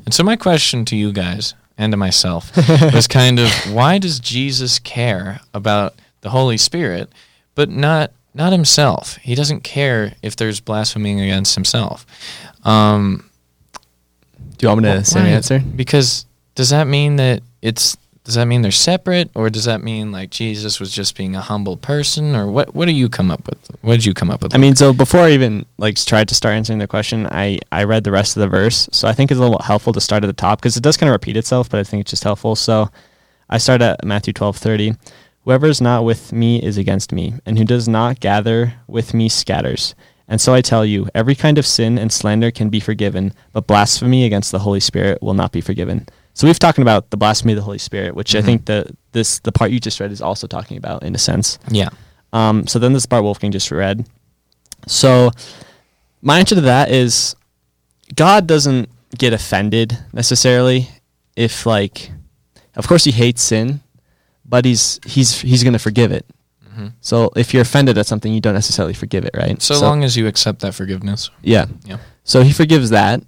[0.03, 2.55] And so, my question to you guys and to myself
[2.93, 7.09] was kind of why does Jesus care about the Holy Spirit,
[7.53, 9.15] but not not himself?
[9.17, 12.05] He doesn't care if there's blaspheming against himself.
[12.63, 13.29] Um,
[14.57, 15.25] do you want me to say why?
[15.27, 15.59] the answer?
[15.59, 20.11] Because does that mean that it's does that mean they're separate, or does that mean
[20.11, 22.73] like Jesus was just being a humble person, or what?
[22.75, 23.59] What do you come up with?
[23.81, 24.55] What did you come up with?
[24.55, 27.83] I mean, so before I even like tried to start answering the question, I I
[27.83, 28.89] read the rest of the verse.
[28.91, 30.97] So I think it's a little helpful to start at the top because it does
[30.97, 32.55] kind of repeat itself, but I think it's just helpful.
[32.55, 32.89] So
[33.47, 34.95] I start at Matthew twelve thirty.
[35.43, 39.29] Whoever is not with me is against me, and who does not gather with me
[39.29, 39.93] scatters.
[40.27, 43.67] And so I tell you, every kind of sin and slander can be forgiven, but
[43.67, 46.07] blasphemy against the Holy Spirit will not be forgiven.
[46.35, 48.45] So we've talking about the blasphemy of the Holy Spirit, which I Mhm.
[48.45, 51.57] think the this the part you just read is also talking about in a sense.
[51.71, 51.89] yeah,
[52.33, 54.05] Um, so then this part Wolfgang just read.
[54.87, 55.31] So
[56.21, 57.35] my answer to that is
[58.15, 60.89] God doesn't get offended necessarily
[61.37, 62.11] if like
[62.75, 63.79] of course he hates sin,
[64.45, 66.25] but he's he's he's gonna forgive it.
[66.77, 66.91] Mhm.
[66.99, 69.61] So if you're offended at something, you don't necessarily forgive it, right?
[69.61, 71.29] so, long as you accept that forgiveness.
[71.41, 71.65] yeah.
[71.85, 71.97] Yeah.
[72.25, 73.21] So he forgives that.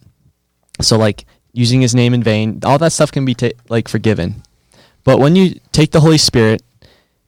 [0.81, 4.43] So like using his name in vain, all that stuff can be ta- like forgiven.
[5.03, 6.61] But when you take the Holy Spirit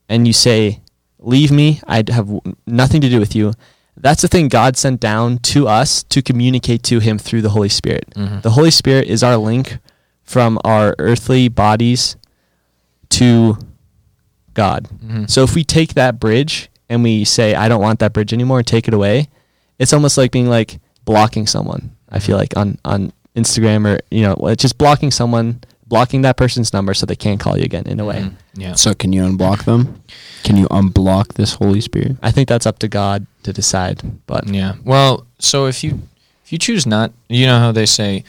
[0.08, 0.80] and you say,
[1.20, 3.54] "Leave me, I have w- nothing to do with you,"
[3.98, 7.70] that's the thing God sent down to us to communicate to Him through the Holy
[7.70, 8.08] Spirit.
[8.16, 8.42] Mhm.
[8.42, 9.80] The Holy Spirit is our link
[10.24, 12.16] from our earthly bodies
[13.10, 13.58] to
[14.54, 14.88] God.
[15.06, 15.30] Mhm.
[15.30, 18.60] So if we take that bridge and we say, I don't want that bridge anymore,
[18.60, 19.30] and take it away,
[19.80, 21.92] it's almost like being like blocking someone.
[22.12, 26.72] I feel like on, on Instagram or, you know, just blocking someone, blocking that person's
[26.74, 28.22] number so they can't call you again in a way.
[28.22, 28.34] Mhm.
[28.56, 28.74] Yeah.
[28.76, 30.02] So can you unblock them?
[30.44, 32.18] Can you unblock this Holy Spirit?
[32.22, 34.02] I think that's up to God to decide.
[34.28, 34.74] But Yeah.
[34.84, 36.02] Well, so if you
[36.46, 38.24] if you choose not, you know how they say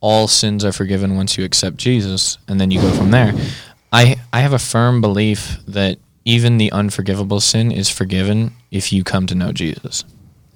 [0.00, 3.34] all sins are forgiven once you accept Jesus, and then you go from there.
[3.92, 9.02] I I have a firm belief that even the unforgivable sin is forgiven if you
[9.04, 10.04] come to know Jesus.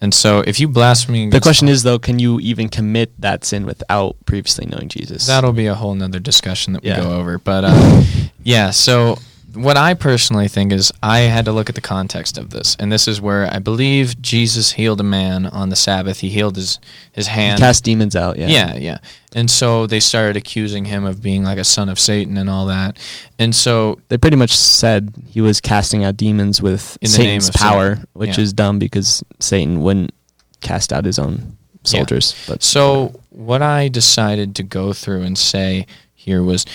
[0.03, 3.45] And so if you blaspheme, the question all- is, though, can you even commit that
[3.45, 5.27] sin without previously knowing Jesus?
[5.27, 7.01] That'll be a whole nother discussion that we Yeah.
[7.03, 7.39] go over.
[7.39, 8.03] But uh,
[8.43, 9.19] yeah, so
[9.55, 12.91] what I personally think is I had to look at the context of this, and
[12.93, 16.21] this is where I believe Jesus healed a man on the Sabbath.
[16.21, 16.79] He healed his
[17.13, 17.59] his He hand.
[17.59, 18.39] cast demons out.
[18.39, 18.49] Yeah.
[18.49, 18.99] yeah, yeah.
[19.35, 22.67] And so they started accusing him of being like a son of Satan and all
[22.67, 22.99] that.
[23.39, 27.41] And so They pretty much said he was casting out demons with In the name
[27.41, 28.09] Satan's of power, Satan.
[28.15, 28.45] which Yeah.
[28.45, 30.13] is dumb because Satan wouldn't
[30.61, 31.91] cast out his own Yeah.
[31.91, 32.35] soldiers.
[32.49, 36.67] But So what I decided to go through and say here was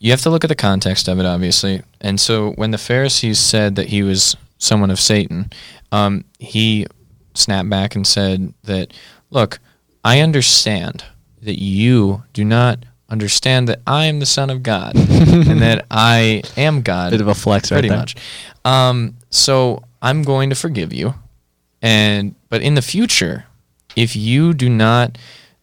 [0.00, 1.82] you have to look at the context of it obviously.
[2.00, 5.50] And so when the Pharisees said that he was someone of Satan,
[5.92, 6.86] um, he
[7.34, 8.92] snapped back and said that
[9.30, 9.60] look,
[10.02, 11.04] I understand
[11.42, 16.42] that you do not understand that I am the son of God and that I
[16.56, 18.16] am God bit of a flex, right pretty much.
[18.64, 21.14] Um, so I'm going to forgive you,
[21.82, 23.44] and but in the future,
[23.96, 25.18] if you do not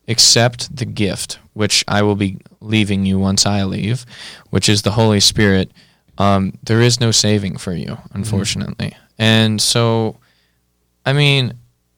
[0.07, 4.05] accept the gift which I will be leaving you once I leave,
[4.51, 5.71] which is the Holy Spirit,
[6.19, 8.95] um, there is no saving for you, unfortunately.
[9.17, 10.17] And so,
[11.03, 11.55] I mean,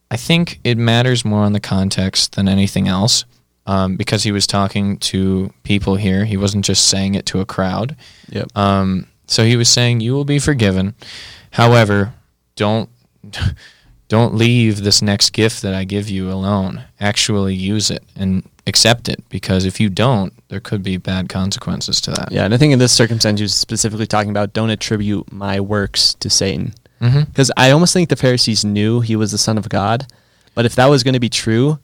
[0.10, 3.26] I think it matters more on the context than anything else.
[3.68, 7.46] Um, because he was talking to people here, he wasn't just saying it to a
[7.46, 7.98] crowd.
[8.30, 8.58] Yep.
[8.58, 10.96] Um, so he was saying, "You will be forgiven.
[11.52, 12.14] However,
[12.56, 12.90] don't
[14.10, 16.84] don't leave this next gift that I give you alone.
[17.00, 22.02] Actually, use it and accept it because if you don't, there could be bad consequences
[22.02, 25.32] to that." Yeah, and I think in this circumstance, you're specifically talking about don't attribute
[25.32, 26.74] my works to Satan.
[27.00, 30.06] Because I almost think the Pharisees knew he was the Son of God,
[30.54, 31.80] but if that was going to be true,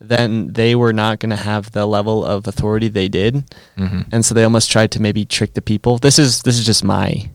[0.00, 3.44] then they were not going to have the level of authority they did,
[3.76, 5.98] hmm and so they almost tried to maybe trick the people.
[5.98, 7.28] This is this is just my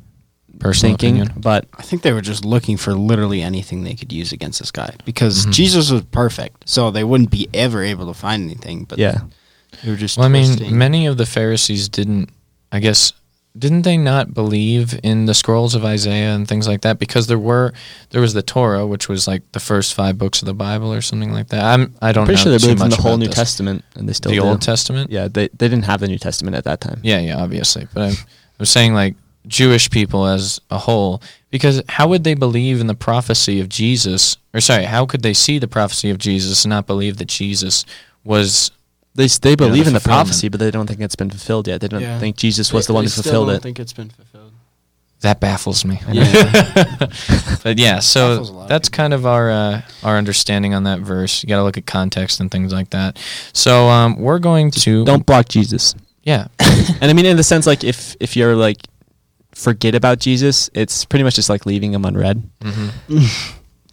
[0.60, 1.41] Personal thinking, opinion.
[1.41, 4.72] but I think they were just looking for literally anything they could use against this
[4.72, 5.52] guy because Mhm.
[5.54, 8.86] Jesus was perfect, so they wouldn't be ever able to find anything.
[8.86, 9.22] But yeah,
[9.84, 10.18] they were just.
[10.18, 12.30] Well, I mean, many of the Pharisees didn't.
[12.72, 13.13] I guess
[13.58, 17.00] didn't they not believe in the scrolls of Isaiah and things like that?
[17.00, 17.72] Because there were
[18.10, 21.02] there was the Torah, which was like the first five books of the Bible or
[21.02, 21.63] something like that.
[21.63, 23.36] I'm I don't pretty know sure they too believed in the whole New this.
[23.36, 24.44] Testament, and they still the do.
[24.44, 25.10] Old Testament.
[25.12, 27.00] Yeah, they they didn't have the New Testament at that time.
[27.04, 27.88] Yeah, yeah, obviously.
[27.94, 28.15] But I'm,
[28.60, 29.15] I'm saying like
[29.47, 34.38] Jewish people as a whole, because how would they believe in the prophecy of Jesus?
[34.53, 37.86] Or sorry, how could they see the prophecy of Jesus and not believe that Jesus
[38.23, 38.71] was?
[39.15, 41.67] They s- they the believe in the prophecy, but they don't think it's been fulfilled
[41.67, 41.79] yet.
[41.81, 42.19] They don't Yeah.
[42.19, 43.62] think Jesus was They- the one they who still fulfilled don't it.
[43.63, 44.51] think it's been fulfilled.
[45.21, 46.01] That baffles me.
[46.12, 47.08] Yeah.
[47.63, 50.84] but yeah, so Baffles a lot of that's kind of our uh, our understanding on
[50.84, 51.41] that verse.
[51.41, 53.17] You got to look at context and things like that.
[53.53, 55.95] So um, we're going to Don't block Jesus.
[56.23, 58.77] yeah and I mean, in the sense, like if if you're like
[59.56, 62.44] forget about Jesus, it's pretty much just like leaving him unread.
[62.62, 62.89] hmm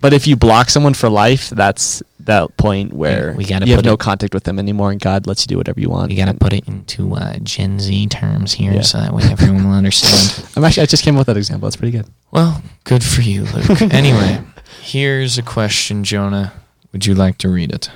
[0.02, 3.78] But if you block someone for life, that's that point where we gotta you have
[3.78, 6.10] put no it- contact with them anymore, and God lets you do whatever you want.
[6.10, 8.80] You got to put it into uh, Gen Z terms here, Yeah.
[8.82, 10.44] so that way everyone will understand.
[10.56, 11.68] I'm actually I just came up with that example.
[11.68, 12.06] It's pretty good.
[12.32, 13.80] Well, good for you, Luke.
[13.92, 14.42] anyway,
[14.82, 16.52] here's a question, Jonah.
[16.90, 17.88] Would you like to read it?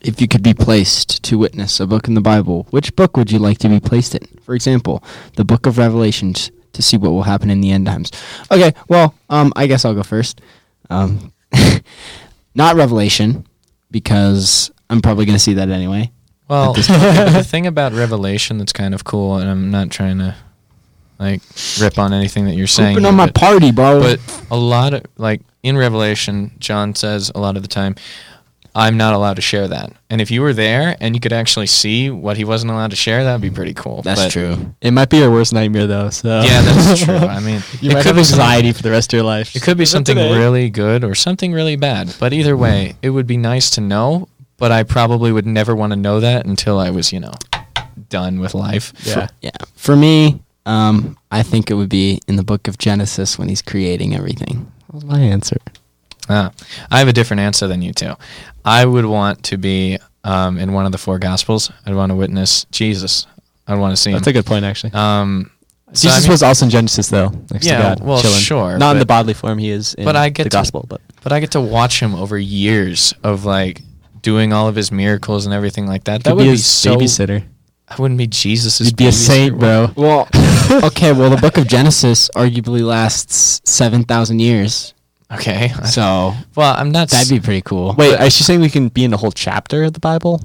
[0.00, 3.30] If you could be placed to witness a book in the Bible, which book would
[3.30, 4.26] you like to be placed in?
[4.42, 5.04] For example,
[5.36, 8.10] the book of Revelations to see what will happen in the end times.
[8.50, 10.40] Okay, well, um, I guess I'll go first.
[10.88, 11.32] Um,
[12.54, 13.46] not Revelation,
[13.90, 16.10] because I'm probably going to see that anyway.
[16.48, 20.34] Well, the thing about Revelation that's kind of cool, and I'm not trying to
[21.18, 21.42] like
[21.80, 22.96] rip on anything that you're saying.
[22.96, 24.00] Open on my but- party, bro.
[24.00, 27.94] but a lot of like in revelation john says a lot of the time
[28.74, 31.66] i'm not allowed to share that and if you were there and you could actually
[31.66, 34.74] see what he wasn't allowed to share that'd be pretty cool That's But- true.
[34.80, 36.10] It might be your worst nightmare though.
[36.10, 38.90] So yeah that's true i mean you it might could have be anxiety for the
[38.90, 39.54] rest of your life.
[39.56, 43.10] it could be Is something really good or something really bad but either way it
[43.10, 44.28] would be nice to know
[44.58, 47.32] but i probably would never want to know that until i was you know
[48.08, 49.28] done with life Yeah.
[49.40, 49.50] Yeah.
[49.76, 53.62] For me, um, I think it would be in the book of Genesis when he's
[53.62, 54.70] creating everything.
[54.86, 55.56] That was my answer.
[56.30, 56.52] Ah,
[56.90, 58.14] I have a different answer than you two.
[58.64, 61.70] I would want to be um, in one of the four gospels.
[61.84, 63.26] I'd want to witness Jesus.
[63.66, 64.14] I'd want to see him.
[64.18, 64.30] That's him.
[64.30, 64.92] a good point, actually.
[64.92, 65.50] Um,
[65.92, 67.30] so, Jesus I mean- was also in Genesis, though.
[67.50, 68.38] Next Yeah, to God, well, chilling.
[68.38, 70.86] sure, Not in the bodily form he is in But I get the to- gospel,
[70.88, 73.82] but but I get to watch him over years of like
[74.22, 76.22] doing all of his miracles and everything like that.
[76.24, 76.96] That would be be so.
[76.96, 77.44] babysitter.
[77.88, 78.80] I wouldn't be Jesus.
[78.80, 79.90] You'd be a saint, bro.
[79.96, 80.28] Well,
[80.84, 81.12] okay.
[81.12, 84.94] Well, the book of Genesis arguably lasts seven thousand years,
[85.32, 85.68] Okay.
[85.86, 87.08] so well, I'm not.
[87.10, 87.94] that'd s- be pretty cool.
[87.96, 90.40] Wait, is she saying we can be in the whole chapter of the Bible?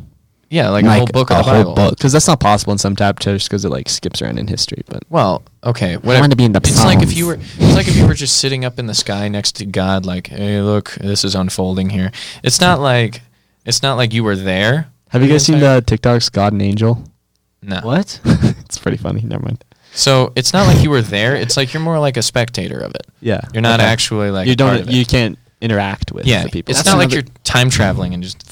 [0.51, 1.89] yeah, like, a whole book a of the whole Bible.
[1.89, 4.83] Because that's not possible in some chapters because it like skips around in history.
[4.87, 6.21] But Well, okay, I whatever.
[6.21, 7.17] want to be in the It's like if Psalms.
[7.17, 9.65] you were it's like if you were just sitting up in the sky next to
[9.65, 12.11] God like, "Hey, look, this is unfolding here."
[12.43, 13.21] It's not like
[13.65, 14.87] it's not like you were there.
[15.09, 17.03] Have you the guys seen the TikToks God and Angel?
[17.65, 17.81] No.
[17.81, 18.19] What?
[18.25, 19.21] it's pretty funny.
[19.21, 19.63] Never mind.
[19.93, 21.35] So, it's not like you were there.
[21.35, 23.07] It's like you're more like a spectator of it.
[23.21, 23.87] Yeah, You're not okay.
[23.87, 24.89] actually like you a part don't.
[24.89, 24.93] it.
[24.93, 26.71] You can't interact with yeah, the people.
[26.71, 28.43] it's That's not like you're time traveling and just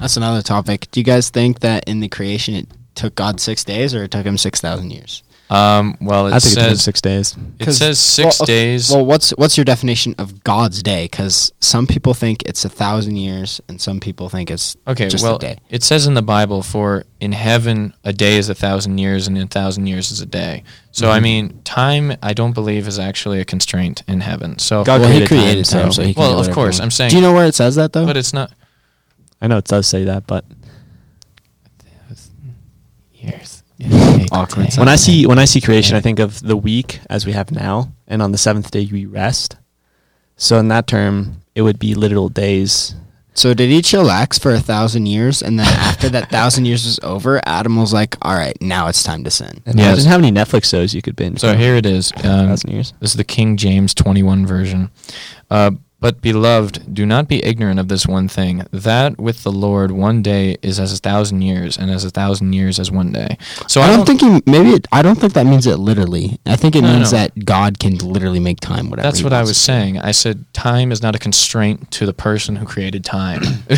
[0.00, 0.88] That's another topic.
[0.90, 4.10] Do you guys think that in the creation it took God six days or it
[4.10, 5.22] took him six thousand years?
[5.50, 7.36] Um, well, it I think it took says six days.
[7.58, 8.90] It says 6 well, days.
[8.92, 11.06] Well, what's what's your definition of God's day?
[11.10, 15.24] Because some people think it's a thousand years, and some people think it's Okay, just
[15.24, 15.58] well, a day.
[15.68, 19.36] it says in the Bible, for in heaven a day is a thousand years, and
[19.36, 20.62] a thousand years is a day.
[20.92, 21.22] So I Mhm.
[21.22, 24.56] mean, time I don't believe is actually a constraint in heaven.
[24.60, 26.92] So, God well, he created time, time, so- so he well, of course, he I'm
[26.92, 27.10] saying.
[27.10, 28.06] Do you know where it says that though?
[28.06, 28.52] but it's not
[29.42, 30.44] I know it does say that, but
[33.12, 33.59] years.
[34.32, 37.32] Awkward when I see when I see creation, I think of the week as we
[37.32, 39.56] have now, and on the seventh day we rest.
[40.36, 42.94] So in that term, it would be literal days.
[43.34, 46.98] So did he chillax for a thousand years, and then after that thousand years was
[47.02, 49.94] over, Adam was like, "All right, now it's time to sin." And Yes.
[50.04, 51.38] Imagine how many Netflix shows you could binge.
[51.40, 52.12] So here it is.
[52.12, 52.92] a Um, thousand years.
[53.00, 54.90] This is the King James 21 version.
[55.50, 59.90] Uh, but beloved, do not be ignorant of this one thing: that with the Lord
[59.90, 63.36] one day is as a thousand years, and as a thousand years as one day.
[63.68, 66.38] So I don't think he maybe it, I don't think that means it literally.
[66.46, 67.18] I think it No, means no.
[67.18, 69.06] that God can literally make time whatever.
[69.06, 69.98] That's what I was saying.
[69.98, 73.42] I said time is not a constraint to the person who created time.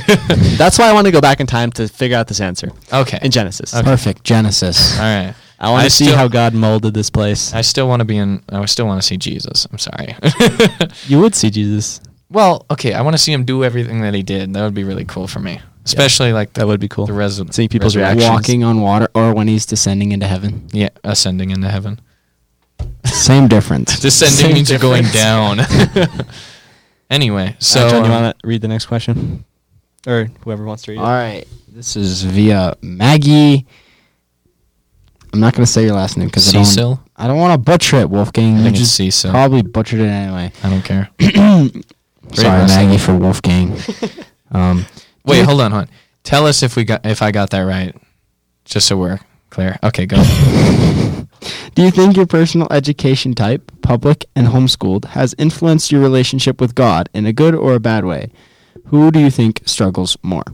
[0.57, 3.19] That's why I want to go back in time to figure out this answer okay.
[3.23, 3.75] in Genesis.
[3.75, 3.83] Okay.
[3.83, 4.97] Perfect Genesis.
[4.99, 5.35] All right.
[5.59, 7.55] I want to see still- how God molded this place.
[7.55, 8.43] I still want to be in.
[8.49, 9.67] I still want to see Jesus.
[9.71, 10.17] I'm sorry.
[11.07, 12.01] you would see Jesus.
[12.33, 12.95] Well, okay.
[12.95, 14.53] I want to see him do everything that he did.
[14.55, 17.07] That would be really cool for me, especially like That would be cool.
[17.07, 18.29] the res- Seeing people's reactions.
[18.29, 20.69] Walking on water, or when he's descending into heaven.
[20.73, 22.01] Yeah, ascending into heaven.
[23.05, 24.01] Same difference.
[24.01, 25.95] Descending Same means you're going difference.
[25.95, 26.27] down.
[27.11, 29.45] anyway, so So, John, you um, want to read the next question,
[30.07, 31.09] or whoever wants to read All it?
[31.09, 31.45] right.
[31.69, 33.67] This is via Maggie.
[35.33, 37.01] I'm not going to say your last name because I don't.
[37.17, 38.57] I don't want to butcher it, Wolfgang.
[38.59, 39.31] I think it's just Cecil.
[39.31, 40.53] probably butchered it anyway.
[40.63, 41.09] I don't care.
[42.33, 43.77] Sorry, last Maggie, for Wolfgang.
[44.53, 44.87] um,
[45.25, 45.89] Wait, you- hold on, hold on.
[46.25, 47.95] Tell us if we got if I got that right,
[48.65, 49.19] just so we're
[49.51, 49.79] clear.
[49.83, 50.17] Okay, go.
[51.75, 56.75] Do you think your personal education type, public and homeschooled, has influenced your relationship with
[56.75, 58.31] God in a good or a bad way?
[58.87, 60.45] Who do you think struggles more?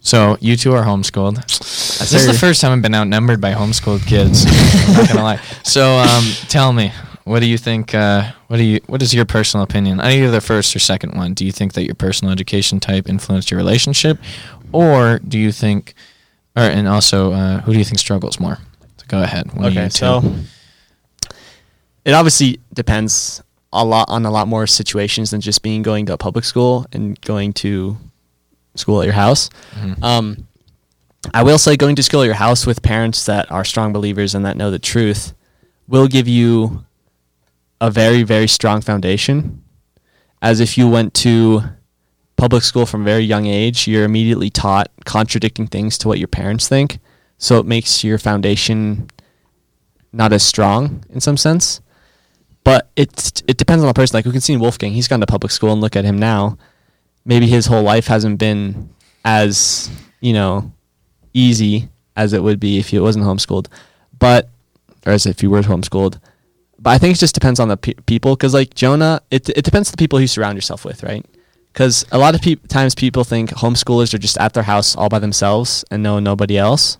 [0.00, 1.36] So you two are homeschooled.
[1.46, 4.44] This is the first time I've been outnumbered by homeschooled kids.
[4.88, 5.40] I'm not gonna lie.
[5.64, 6.92] So um, tell me,
[7.26, 7.92] what do you think?
[7.92, 8.80] Uh, what do you?
[8.86, 9.98] What is your personal opinion?
[10.00, 11.34] Either the first or second one.
[11.34, 14.18] Do you think that your personal education type influenced your relationship,
[14.72, 15.94] or do you think,
[16.56, 18.58] or and also, uh, who do you think struggles more?
[18.98, 19.50] So go ahead.
[19.56, 20.22] You Okay, so
[22.04, 26.12] it obviously depends a lot on a lot more situations than just being going to
[26.12, 27.98] a public school and going to
[28.76, 29.50] school at your house.
[29.74, 30.02] Mhm.
[30.02, 30.46] Um,
[31.34, 34.32] I will say going to school at your house with parents that are strong believers
[34.32, 35.32] and that know the truth
[35.88, 36.84] will give you
[37.80, 39.62] a very very strong foundation.
[40.42, 41.62] As if you went to
[42.36, 46.28] public school from a very young age, you're immediately taught contradicting things to what your
[46.28, 46.98] parents think.
[47.38, 49.08] So it makes your foundation
[50.12, 51.80] not as strong in some sense.
[52.64, 54.16] But it it depends on the person.
[54.16, 56.18] Like we can see in Wolfgang, he's gone to public school and look at him
[56.18, 56.58] now.
[57.24, 58.90] Maybe his whole life hasn't been
[59.24, 59.88] as
[60.20, 60.72] you know
[61.32, 63.68] easy as it would be if he wasn't homeschooled,
[64.18, 64.48] but
[65.06, 66.18] or as if he were homeschooled.
[66.78, 69.64] But I think it just depends on the pe- people because like Jonah, it it
[69.64, 71.24] depends on the people you surround yourself with, right?
[71.72, 75.08] Because a lot of peop times people think homeschoolers are just at their house all
[75.08, 76.96] by themselves and know nobody else,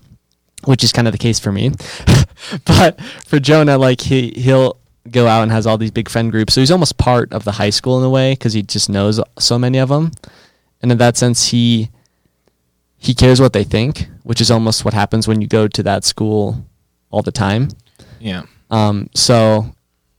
[0.65, 1.71] which is kind of the case for me.
[2.65, 4.77] but for Jonah, like he he'll
[5.09, 7.53] go out and has all these big friend groups, so he's almost part of the
[7.53, 10.11] high school in a way because he just knows so many of them,
[10.81, 11.89] and in that sense, he
[12.97, 16.03] he cares what they think, which is almost what happens when you go to that
[16.03, 16.65] school
[17.09, 17.69] all the time.
[18.19, 18.43] yeah.
[18.69, 19.73] Um, so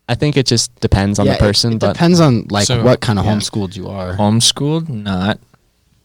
[0.09, 2.67] I think it just depends on Yeah, the person, It, it but depends on like
[2.67, 3.35] So, what kind of yeah.
[3.37, 4.15] homeschooled you are.
[4.17, 5.39] Homeschooled, not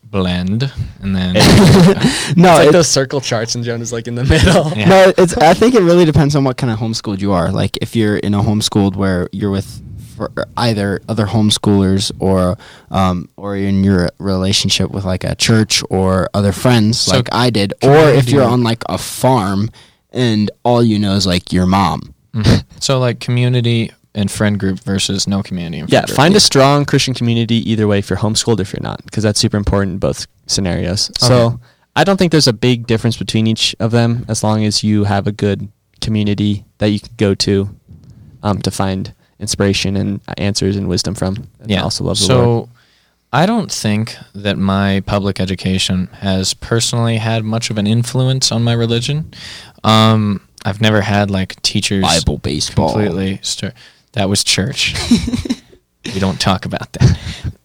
[0.04, 0.72] blend,
[1.02, 4.72] and then no, it's like it- those circle charts and Jonah's like in the middle.
[4.76, 4.90] Yeah.
[4.90, 5.36] no, it's.
[5.38, 7.52] I think it really depends on what kind of homeschooled you are.
[7.52, 9.82] Like if you're in a homeschooled where you're with
[10.16, 12.58] for either other homeschoolers or
[12.92, 17.50] um, or in your relationship with like a church or other friends, So like I
[17.50, 19.70] did, or if you're community- on like a farm
[20.12, 22.13] and all you know is like your mom.
[22.36, 22.64] Mhm.
[22.80, 25.80] so like community and friend group versus no community.
[25.80, 26.16] And Yeah, group.
[26.16, 29.24] find a strong Christian community either way if you're homeschooled or if you're not, because
[29.24, 31.10] that's super important in both scenarios.
[31.10, 31.28] Okay.
[31.28, 31.60] So
[31.96, 35.04] I don't think there's a big difference between each of them as long as you
[35.06, 35.68] have a good
[36.02, 37.70] community that you can go to
[38.44, 41.48] um, to find inspiration and answers and wisdom from.
[41.62, 41.82] And yeah.
[41.82, 42.70] also love the so Lord.
[43.32, 48.64] I don't think that my public education has personally had much of an influence on
[48.64, 49.34] my religion.
[49.84, 52.94] Um, I've never had like teachers Bible baseball.
[52.94, 53.40] completely.
[53.42, 53.74] Stir-
[54.14, 54.96] that was church.
[56.06, 57.20] we don't talk about that.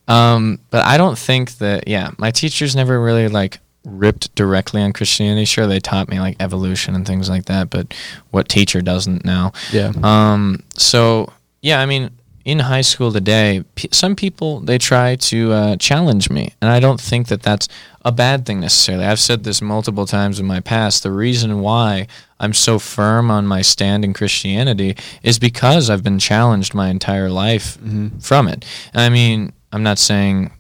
[0.09, 1.87] Um, but I don't think that.
[1.87, 5.45] Yeah, my teachers never really like ripped directly on Christianity.
[5.45, 7.71] Sure, they taught me like evolution and things like that.
[7.71, 7.95] But
[8.31, 9.53] what teacher doesn't now?
[9.73, 9.93] Yeah.
[10.03, 12.11] Um, so yeah, I mean,
[12.49, 16.81] in high school today, p- some people they try to uh, challenge me, and I
[16.81, 17.69] don't think that that's
[18.07, 19.05] a bad thing necessarily.
[19.05, 21.03] I've said this multiple times in my past.
[21.03, 22.07] The reason why
[22.41, 27.29] I'm so firm on my stand in Christianity is because I've been challenged my entire
[27.29, 28.23] life Mhm.
[28.23, 28.65] from it.
[28.95, 30.51] And I mean, I'm not saying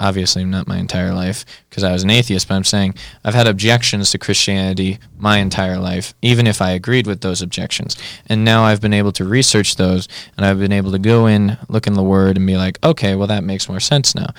[0.00, 3.46] obviously not my entire life because I was an atheist, but I'm saying I've had
[3.46, 7.96] objections to Christianity my entire life, even if I agreed with those objections.
[8.26, 11.58] And now I've been able to research those and I've been able to go in,
[11.68, 14.32] look in the Word, and be like, okay, well, that makes more sense now.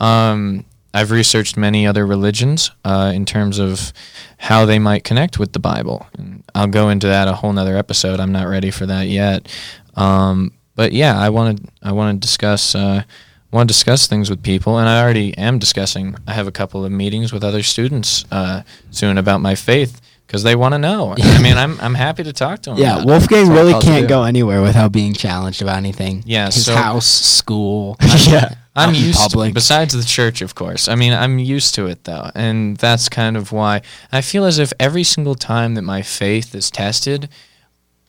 [0.00, 0.64] Um,
[0.94, 3.92] I've researched many other religions uh, in terms of
[4.38, 6.06] how they might connect with the Bible.
[6.16, 8.20] And I'll go into that a whole nother episode.
[8.20, 9.48] I'm not ready for that yet.
[9.96, 13.02] Um, but yeah, I want to I want to discuss uh,
[13.50, 16.16] want to discuss things with people, and I already am discussing.
[16.26, 20.42] I have a couple of meetings with other students uh, soon about my faith because
[20.42, 21.14] they want to know.
[21.22, 22.78] I mean, I'm I'm happy to talk to them.
[22.78, 23.04] Yeah.
[23.04, 24.08] Wolfgang really can't do.
[24.08, 26.22] go anywhere without being challenged about anything.
[26.26, 27.96] Yeah, his so- house, school.
[28.26, 28.54] yeah.
[28.76, 29.50] I'm used public.
[29.50, 30.86] to, besides the church, of course.
[30.86, 33.82] I mean, I'm used to it though, and that's kind of why
[34.12, 37.28] I feel as if every single time that my faith is tested,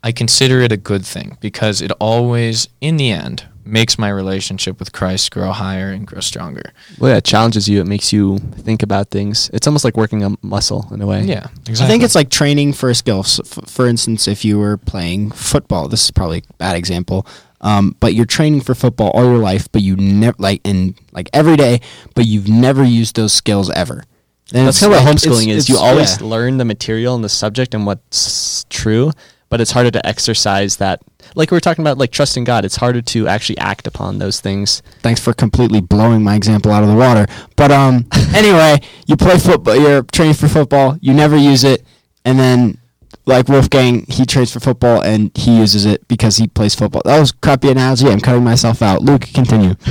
[0.03, 4.79] I consider it a good thing because it always, in the end, makes my relationship
[4.79, 6.73] with Christ grow higher and grow stronger.
[6.97, 7.79] Well, yeah, it challenges you.
[7.81, 9.49] It makes you think about things.
[9.53, 11.23] It's almost like working a muscle in a way.
[11.23, 11.85] Yeah, exactly.
[11.85, 13.23] I think it's like training for a skill.
[13.23, 17.25] So f- for instance, if you were playing football, this is probably a bad example,
[17.61, 21.29] um, but you're training for football all your life, but you never like in like
[21.33, 21.81] every day,
[22.15, 24.03] but you've never used those skills ever.
[24.51, 25.69] Then That's kind of what homeschooling it's- is.
[25.69, 26.25] You always yeah.
[26.27, 29.11] learn the material and the subject and what's true,
[29.49, 31.01] but it's harder to exercise that.
[31.35, 32.65] Like we were talking about, like trusting God.
[32.65, 34.81] It's harder to actually act upon those things.
[35.01, 37.25] thanks for completely blowing my example out of the water.
[37.55, 39.75] But um, anyway, you play football.
[39.75, 40.97] You're training for football.
[41.01, 41.85] You never use it,
[42.25, 42.79] and then
[43.25, 47.01] like Wolfgang, he trains for football and he uses it because he plays football.
[47.05, 48.07] That was a crappy analogy.
[48.07, 49.01] I'm cutting myself out.
[49.01, 49.75] Luke, continue.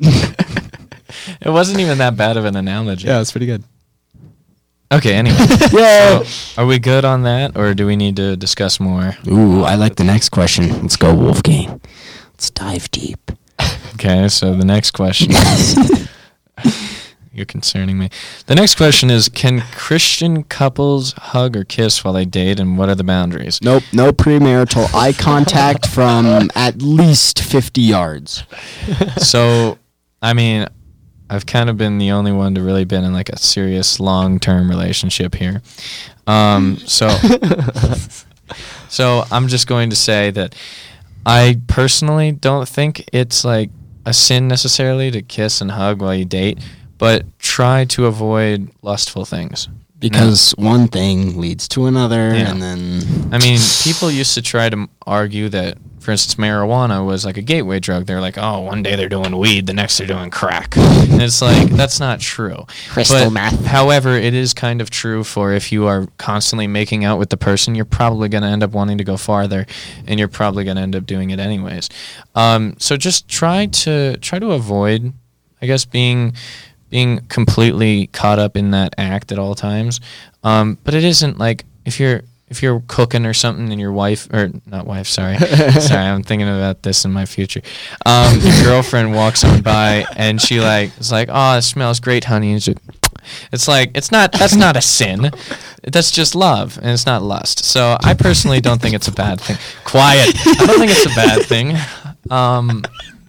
[0.00, 3.08] it wasn't even that bad of an analogy.
[3.08, 3.64] Yeah, it's pretty good.
[4.94, 5.14] Okay.
[5.14, 5.36] Anyway,
[5.72, 6.22] Yeah.
[6.22, 9.16] so are we good on that, or do we need to discuss more?
[9.28, 10.82] Ooh, I like the next question.
[10.82, 11.80] Let's go, Wolfgang.
[12.32, 13.30] Let's dive deep.
[13.94, 14.28] Okay.
[14.28, 15.30] So the next question.
[15.32, 16.08] is-
[17.32, 18.10] You're concerning me.
[18.46, 22.88] The next question is: Can Christian couples hug or kiss while they date, and what
[22.88, 23.60] are the boundaries?
[23.62, 28.44] Nope, no premarital eye contact from at least 50 yards.
[29.18, 29.78] so,
[30.22, 30.66] I mean,
[31.30, 34.68] I've kind of been the only one to really been in like a serious long-term
[34.68, 35.62] relationship here.
[36.26, 37.08] Um, so,
[38.88, 40.54] so I'm just going to say that
[41.26, 43.70] I personally don't think it's like
[44.04, 46.58] a sin necessarily to kiss and hug while you date,
[46.98, 49.68] but try to avoid lustful things.
[49.98, 52.50] Because one thing leads to another, Yeah.
[52.50, 53.28] and then.
[53.32, 57.42] I mean, people used to try to argue that, for instance, marijuana was like a
[57.42, 58.04] gateway drug.
[58.04, 60.76] They're like, oh, one day they're doing weed, the next they're doing crack.
[60.76, 62.66] And it's like, that's not true.
[62.90, 63.64] Crystal But, meth.
[63.64, 67.38] However, it is kind of true for if you are constantly making out with the
[67.38, 69.64] person, you're probably going to end up wanting to go farther,
[70.06, 71.88] and you're probably going to end up doing it anyways.
[72.34, 75.14] Um, so just try to try to avoid,
[75.62, 76.34] I guess, being
[76.94, 80.00] being completely caught up in that act at all times.
[80.44, 84.32] Um, but it isn't like if you're if you're cooking or something and your wife
[84.32, 85.36] or not wife, sorry,
[85.80, 87.62] sorry, I'm thinking about this in my future.
[88.06, 92.22] Um, your girlfriend walks on by and she like is like, "Oh, it smells great,
[92.22, 92.76] honey." And she,
[93.50, 95.32] it's like it's not that's not a sin.
[95.82, 97.64] That's just love, and it's not lust.
[97.64, 99.56] So I personally don't think it's a bad thing.
[99.82, 100.32] Quiet.
[100.46, 101.76] I don't think it's a bad thing.
[102.30, 102.84] Um,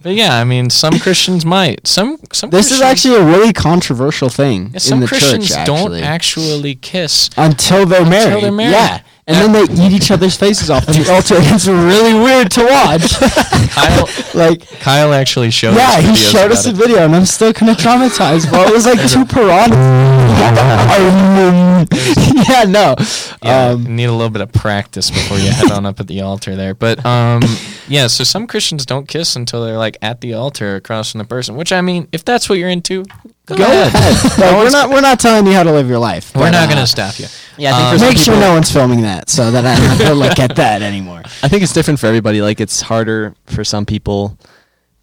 [0.06, 1.84] but yeah, I mean, some Christians might.
[1.84, 2.50] Some some.
[2.50, 5.66] This is actually a really controversial thing yeah, some in the Christians church.
[5.66, 6.76] don't actually.
[6.76, 7.28] kiss.
[7.36, 8.44] until they're married.
[8.44, 8.70] they're married.
[8.70, 11.34] Yeah, and then they eat each other's faces off the altar.
[11.38, 13.18] It's really weird to watch.
[13.70, 15.74] Kyle, like, Kyle actually showed.
[15.74, 16.76] yeah, us he showed us a it.
[16.76, 18.48] video, and I'm still kind of traumatized.
[18.50, 19.76] Bro, it was like two piranhas.
[22.48, 22.94] yeah, no.
[23.42, 26.20] Yeah, Um, need a little bit of practice before you head on up at the
[26.20, 26.74] altar there.
[26.74, 27.42] But um,
[27.88, 31.24] yeah, so some Christians don't kiss until they're like at the altar across from the
[31.24, 31.56] person.
[31.56, 33.04] Which I mean, if that's what you're into,
[33.46, 33.94] go, go ahead.
[33.94, 34.38] ahead.
[34.40, 34.90] No, we're not.
[34.90, 36.34] We're not telling you how to live your life.
[36.34, 37.26] We're but, not uh, gonna stop you.
[37.56, 39.64] Yeah, I think Um, for some Make sure people- no one's filming that, so that
[39.64, 41.22] I don't have to look at that anymore.
[41.42, 42.42] I think it's different for everybody.
[42.42, 44.36] Like it's harder for some people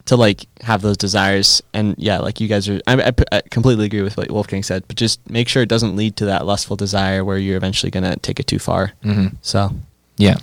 [0.06, 2.80] to like have those desires, and yeah, like you guys are.
[2.86, 5.96] I, I, I completely agree with what Wolfgang said, but just make sure it doesn't
[5.96, 8.92] lead to that lustful desire where you're eventually gonna take it too far.
[9.02, 9.72] hmm So
[10.18, 10.36] Yeah.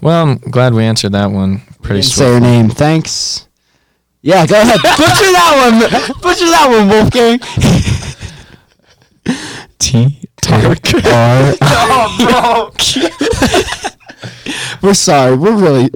[0.00, 2.48] Well, I'm glad we answered that one pretty Didn't say her swiftly.
[2.48, 2.70] name.
[2.70, 3.46] Thanks.
[4.22, 4.80] Yeah, go ahead.
[4.82, 6.20] Butcher that one.
[6.20, 7.38] Butcher that one, Wolfgang.
[9.78, 10.76] T R
[14.82, 15.36] We're sorry.
[15.36, 15.88] We're really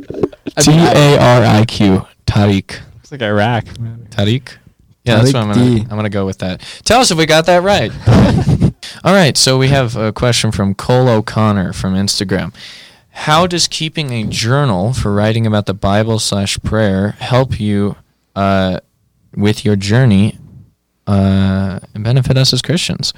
[0.58, 2.06] T A R I Q.
[2.26, 2.80] Tariq.
[3.00, 3.64] it's like Iraq.
[3.64, 4.56] Tariq.
[5.04, 5.64] Yeah, that's what I'm gonna.
[5.64, 5.80] D.
[5.82, 6.60] I'm gonna go with that.
[6.84, 7.92] Tell us if we got that right.
[9.04, 12.54] All right, so we have a question from Cole O'Connor from Instagram.
[13.10, 17.96] How does keeping a journal for writing about the Bible slash prayer help you
[18.37, 18.80] uh,
[19.37, 20.39] with your journey
[21.07, 23.12] uh, and benefit us as Christians?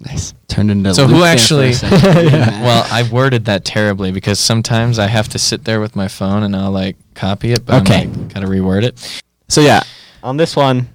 [0.00, 0.34] nice.
[0.48, 1.72] Turned into So Luke who there for a actually?
[1.74, 2.02] second.
[2.62, 6.42] well, I worded that terribly because sometimes I have to sit there with my phone
[6.42, 8.02] and I'll like copy it, but Okay.
[8.02, 9.22] I'm like, gotta reword it.
[9.48, 9.82] So yeah,
[10.22, 10.88] on this one,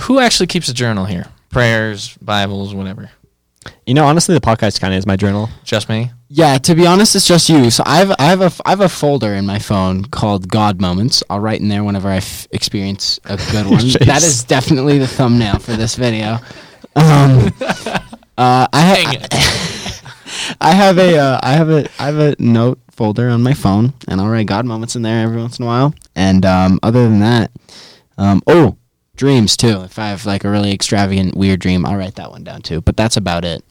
[0.00, 1.26] Who actually keeps a journal here?
[1.50, 3.10] Prayers, Bibles, whatever.
[3.86, 5.48] You know, honestly, the podcast kind of is my journal.
[5.64, 6.10] Just me.
[6.28, 7.70] Yeah, to be honest, it's just you.
[7.70, 10.80] So I have I have a I have a folder in my phone called God
[10.80, 11.22] Moments.
[11.30, 13.86] I'll write in there whenever I f- experience a good one.
[14.06, 16.38] that is definitely the thumbnail for this video.
[16.96, 17.52] Um,
[18.38, 23.28] uh, I have I have a uh, I have a I have a note folder
[23.28, 25.94] on my phone, and I'll write God Moments in there every once in a while.
[26.16, 27.52] And um, other than that,
[28.18, 28.76] um, oh,
[29.16, 29.82] dreams too.
[29.82, 32.80] If I have like a really extravagant weird dream, I'll write that one down too.
[32.80, 33.64] But that's about it.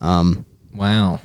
[0.00, 0.44] Um,
[0.74, 1.20] Wow.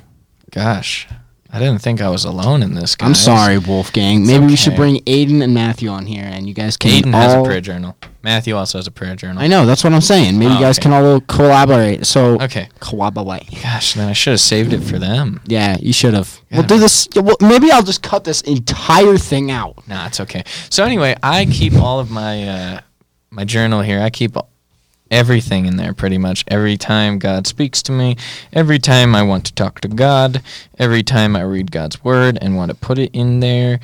[0.52, 1.08] Gosh.
[1.52, 2.94] I didn't think I was alone in this.
[2.94, 3.08] Guys.
[3.08, 4.20] I'm sorry, Wolfgang.
[4.20, 6.92] It's Maybe we should bring Aiden and Matthew on here, and you guys can.
[7.02, 7.96] Aiden has a prayer journal.
[8.22, 9.42] Matthew also has a prayer journal.
[9.42, 9.66] I know.
[9.66, 10.38] That's what I'm saying.
[10.38, 10.84] Maybe Oh, you guys okay.
[10.90, 12.06] can all collaborate.
[12.06, 12.68] So Okay.
[12.78, 13.50] collaborate.
[13.60, 15.40] Gosh, then I should have saved it for them.
[15.44, 16.38] Yeah, you should have.
[16.52, 17.08] We'll do this.
[17.16, 19.82] Well, maybe I'll just cut this entire thing out.
[19.88, 20.44] Nah, it's okay.
[20.68, 22.80] So anyway, I keep all of my uh,
[23.30, 24.00] my journal here.
[24.00, 24.36] I keep
[25.10, 26.44] everything in there pretty much.
[26.48, 28.16] Every time God speaks to me,
[28.52, 30.42] every time I want to talk to God,
[30.78, 33.80] every time I read God's word and want to put it in there,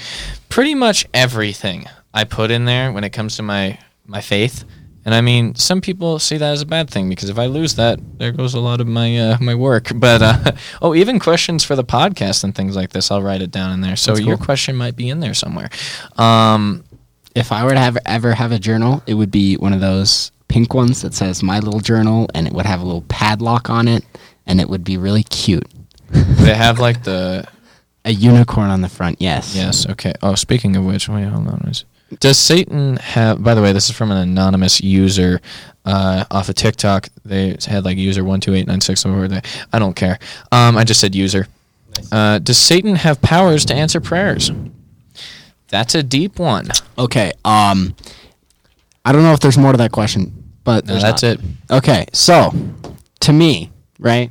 [0.49, 4.65] pretty much everything I put in there when it comes to my my faith.
[5.05, 7.77] And I mean, some people see that as a bad thing because if I lose
[7.77, 9.93] that, there goes a lot of my uh, my work.
[9.95, 13.53] But uh, oh, even questions for the podcast and things like this, I'll write it
[13.53, 13.95] down in there.
[13.95, 15.71] So That's your question might be in there somewhere.
[16.17, 16.85] Um,
[17.37, 20.32] If I were to have ever have a journal, it would be one of those
[20.49, 23.89] pink ones that says "My Little Journal," and it would have a little padlock on
[23.89, 24.05] it,
[24.47, 25.68] and it would be really cute.
[26.11, 27.47] they have like the
[28.07, 29.20] A unicorn on the front.
[29.20, 29.55] Yes.
[29.55, 29.87] yes.
[29.87, 30.14] Okay.
[30.22, 31.72] Oh, speaking of which, wait, hold on.
[32.20, 33.43] Does Satan have?
[33.43, 35.41] By the way, this is from an anonymous user
[35.84, 37.09] uh, off of TikTok.
[37.24, 39.43] They had like user one two eight nine six over there.
[39.72, 40.18] I don't care.
[40.53, 41.49] Um, I just said user.
[42.12, 44.53] Uh, does Satan have powers to answer prayers?
[45.69, 46.69] That's a deep one.
[46.99, 47.33] Okay.
[47.45, 47.95] Um,
[49.05, 50.33] I don't know if there's more to that question,
[50.64, 51.33] but No, that's not.
[51.35, 51.41] it.
[51.71, 52.07] Okay.
[52.12, 52.53] So,
[53.21, 54.31] to me, right?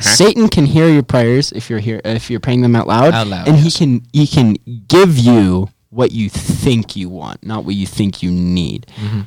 [0.00, 3.26] Satan can hear your prayers if you're here if you're praying them out loud, Out
[3.26, 3.64] loud, and yes.
[3.64, 4.56] he can he can
[4.86, 8.86] give you what you think you want, not what you think you need.
[8.96, 9.20] Mm-hmm.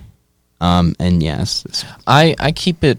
[0.61, 2.97] Um, and yes, I, I keep it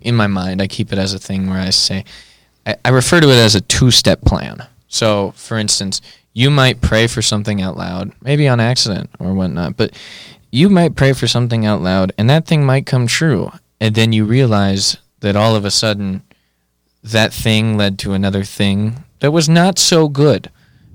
[0.00, 0.60] in my mind.
[0.60, 2.04] I keep it as a thing where I say,
[2.66, 4.66] I, I refer to it as a two step plan.
[4.88, 6.00] So, for instance,
[6.36, 9.92] you might pray for something out loud, maybe on accident or whatnot, but
[10.52, 13.50] you might pray for something out loud and that thing might come true.
[13.80, 16.22] And then you realize that all of a sudden
[17.02, 20.50] that thing led to another thing that was not so good.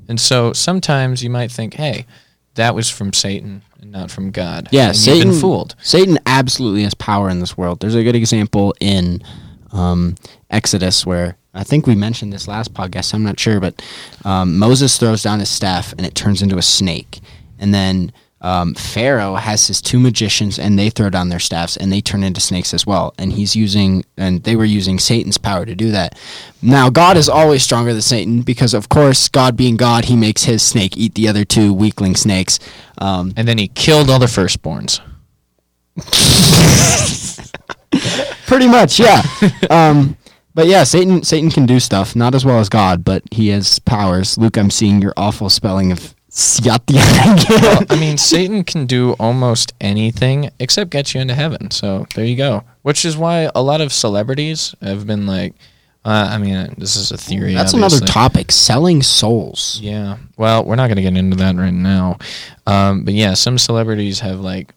[0.08, 2.06] And so sometimes you might think, hey,
[2.54, 4.68] that was from Satan and not from God.
[4.70, 5.76] yeah, and Satan You've been fooled.
[5.82, 7.80] Satan absolutely has power in this world.
[7.80, 9.24] There's a good example in
[9.72, 10.18] um,
[10.52, 13.14] Exodus where I think we mentioned this last podcast.
[13.14, 13.82] I'm not sure, but
[14.24, 17.20] um, Moses throws down his staff and it turns into a snake,
[17.60, 21.91] and then um, Pharaoh has his two magicians and they throw down their staffs and
[21.91, 23.14] they turn into snakes as well.
[23.20, 26.18] And he's using and they were using Satan's power to do that.
[26.60, 30.45] Now God is always stronger than Satan because of course God being God, he makes
[30.45, 32.58] his snake eat the other two weakling snakes.
[32.97, 34.99] Um, And then he killed all the firstborns.
[38.47, 39.22] Pretty much, yeah.
[39.70, 40.18] um,
[40.54, 43.80] but yeah, Satan Satan can do stuff, not as well as God, but he has
[43.80, 44.38] powers.
[44.38, 46.16] Luke, I'm seeing your awful spelling of
[47.49, 47.86] well.
[47.89, 51.72] I mean, Satan can do almost anything except get you into heaven.
[51.72, 52.64] So there you go.
[52.84, 55.54] Which is why a lot of celebrities have been like,
[56.06, 57.54] uh, I mean, this is a theory.
[57.54, 57.97] That's obviously.
[57.97, 58.52] another topic.
[58.52, 59.80] Selling souls.
[59.82, 60.18] Yeah.
[60.38, 62.18] Well, we're not going to get into that right now.
[62.66, 64.74] Um, but yeah, some celebrities have like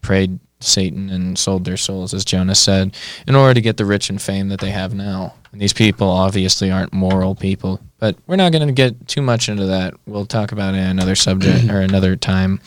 [0.00, 2.96] prayed Satan and sold their souls, as Jonah said,
[3.26, 5.34] in order to get the rich and fame that they have now.
[5.52, 7.80] And these people obviously aren't moral people.
[7.98, 9.94] But we're not going to get too much into that.
[10.06, 12.60] We'll talk about it in another subject or another time.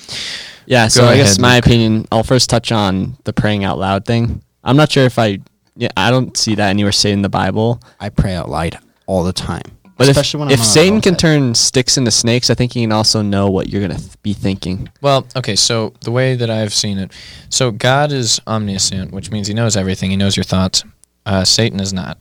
[0.65, 1.65] Yeah, so Go I guess ahead, my Luke.
[1.65, 4.41] opinion, I'll first touch on the praying out loud thing.
[4.63, 5.39] I'm not sure if I
[5.77, 7.81] yeah, I don't see that anywhere stated in the Bible.
[7.99, 9.76] I pray out loud all the time.
[9.97, 12.81] But Especially if, when I'm if Satan can turn sticks into snakes, I think he
[12.81, 14.89] can also know what you're going to th- be thinking.
[15.01, 17.11] Well, okay, so the way that I've seen it,
[17.49, 20.11] so God is omniscient, which means he knows everything.
[20.11, 20.83] He knows your thoughts.
[21.25, 22.17] Uh, Satan is not.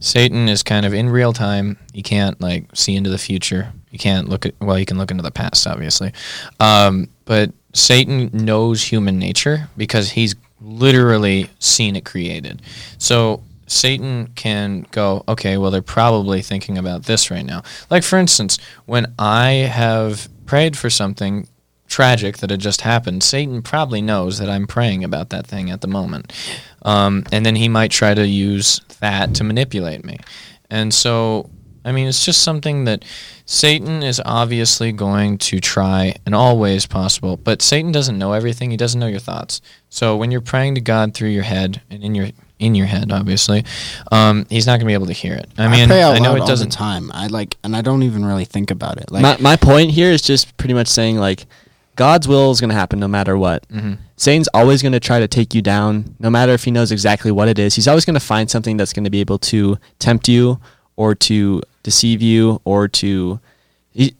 [0.00, 1.78] Satan is kind of in real time.
[1.94, 3.72] He can't like see into the future.
[3.90, 6.12] You can't look at well, he can look into the past, obviously.
[6.58, 12.60] Um, but Satan knows human nature because he's literally seen it created.
[12.98, 17.62] So Satan can go, okay, well, they're probably thinking about this right now.
[17.88, 21.46] Like, for instance, when I have prayed for something
[21.86, 25.82] tragic that had just happened, Satan probably knows that I'm praying about that thing at
[25.82, 26.32] the moment.
[26.82, 30.18] Um, and then he might try to use that to manipulate me.
[30.68, 31.48] And so,
[31.84, 33.04] I mean, it's just something that
[33.46, 37.36] Satan is obviously going to try in all ways possible.
[37.36, 38.72] But Satan doesn't know everything.
[38.72, 39.60] He doesn't know your thoughts.
[39.90, 42.30] So when you're praying to God through your head and in your
[42.60, 43.64] in your head, obviously,
[44.12, 45.48] um, he's not going to be able to hear it.
[45.58, 46.70] I mean, pray out I know loud it all doesn't.
[46.70, 47.10] the time.
[47.12, 49.10] I like, and I don't even really think about it.
[49.10, 51.46] Like, my, my point here is just pretty much saying like
[51.96, 53.66] God's will is going to happen no matter what.
[53.68, 53.98] Mhm.
[54.16, 57.30] Satan's always going to try to take you down, no matter if he knows exactly
[57.32, 57.74] what it is.
[57.74, 60.60] He's always going to find something that's going to be able to tempt you
[60.96, 63.40] or to deceive you or to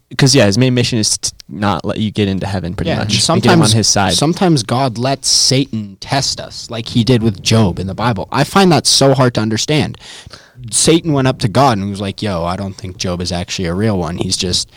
[0.08, 2.96] Because yeah, his main mission is to not let you get into heaven, pretty Yeah,
[2.98, 3.14] much.
[3.28, 4.14] and and get him sometimes on his side.
[4.14, 8.28] Sometimes God lets Satan test us, like he did with Job in the Bible.
[8.32, 9.96] I find that so hard to understand.
[10.72, 13.66] Satan went up to God and was like, "Yo, I don't think Job is actually
[13.66, 14.16] a real one.
[14.18, 14.68] He's just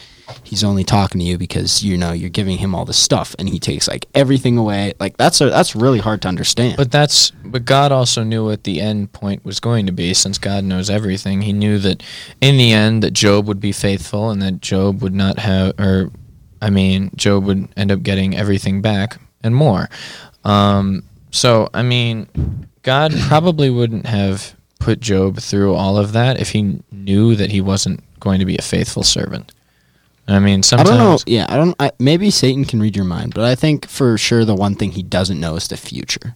[0.43, 3.49] he's only talking to you because you know you're giving him all this stuff, and
[3.49, 4.93] he takes like everything away.
[4.99, 6.77] Like that's a, that's really hard to understand.
[6.77, 10.37] But that's but God also knew what the end point was going to be since
[10.37, 11.41] God knows everything.
[11.41, 12.03] He knew that
[12.41, 16.11] in the end that Job would be faithful and that Job would not have or
[16.61, 19.89] I mean Job would end up getting everything back and more.
[20.43, 26.49] Um, so I mean God probably wouldn't have put Job through all of that if
[26.49, 29.51] he knew that he wasn't going to be a faithful servant.
[30.27, 30.89] I mean sometimes.
[30.89, 31.17] I don't know.
[31.25, 31.75] Yeah, I don't.
[31.79, 34.91] I, maybe Satan can read your mind, but I think for sure the one thing
[34.91, 36.35] he doesn't know is the future.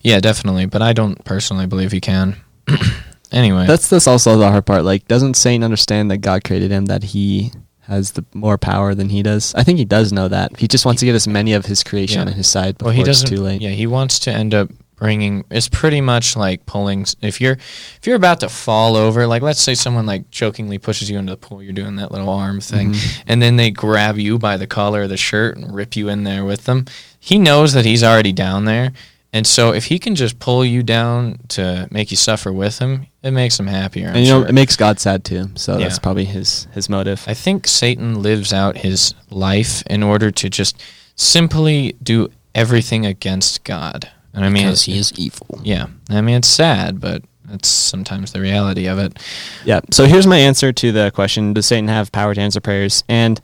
[0.00, 2.36] Yeah, definitely, but I don't personally believe he can.
[3.32, 3.66] anyway.
[3.66, 4.84] That's that's also the hard part.
[4.84, 6.86] Like, doesn't Satan understand that God created him?
[6.86, 9.54] That he has the more power than he does.
[9.54, 10.56] I think he does know that.
[10.58, 12.26] He just wants to get as many of his creation Yeah.
[12.28, 13.36] on his side before well, he it's doesn't.
[13.36, 13.60] too late.
[13.60, 14.68] Yeah, he wants to end up
[15.00, 15.44] bringing.
[15.50, 17.06] It's pretty much like pulling.
[17.22, 21.10] If you're if you're about to fall over, like let's say someone like jokingly pushes
[21.10, 23.22] you into the pool, you're doing that little arm thing, Mhm.
[23.26, 26.22] and then they grab you by the collar of the shirt and rip you in
[26.22, 26.84] there with them.
[27.18, 28.92] He knows that he's already down there.
[29.32, 33.06] And so, if he can just pull you down to make you suffer with him,
[33.22, 34.08] it makes him happier.
[34.08, 34.48] I'm and you know, sure.
[34.48, 35.50] it makes God sad too.
[35.54, 35.84] So Yeah.
[35.84, 37.22] that's probably his his motive.
[37.28, 40.76] I think Satan lives out his life in order to just
[41.14, 44.08] simply do everything against God.
[44.34, 45.60] And I mean, because it's- he is evil.
[45.64, 45.86] yeah.
[46.08, 49.18] I mean, it's sad, but that's sometimes the reality of it.
[49.64, 49.80] Yeah.
[49.90, 53.02] So here's my answer to the question: Does Satan have power to answer prayers?
[53.08, 53.40] And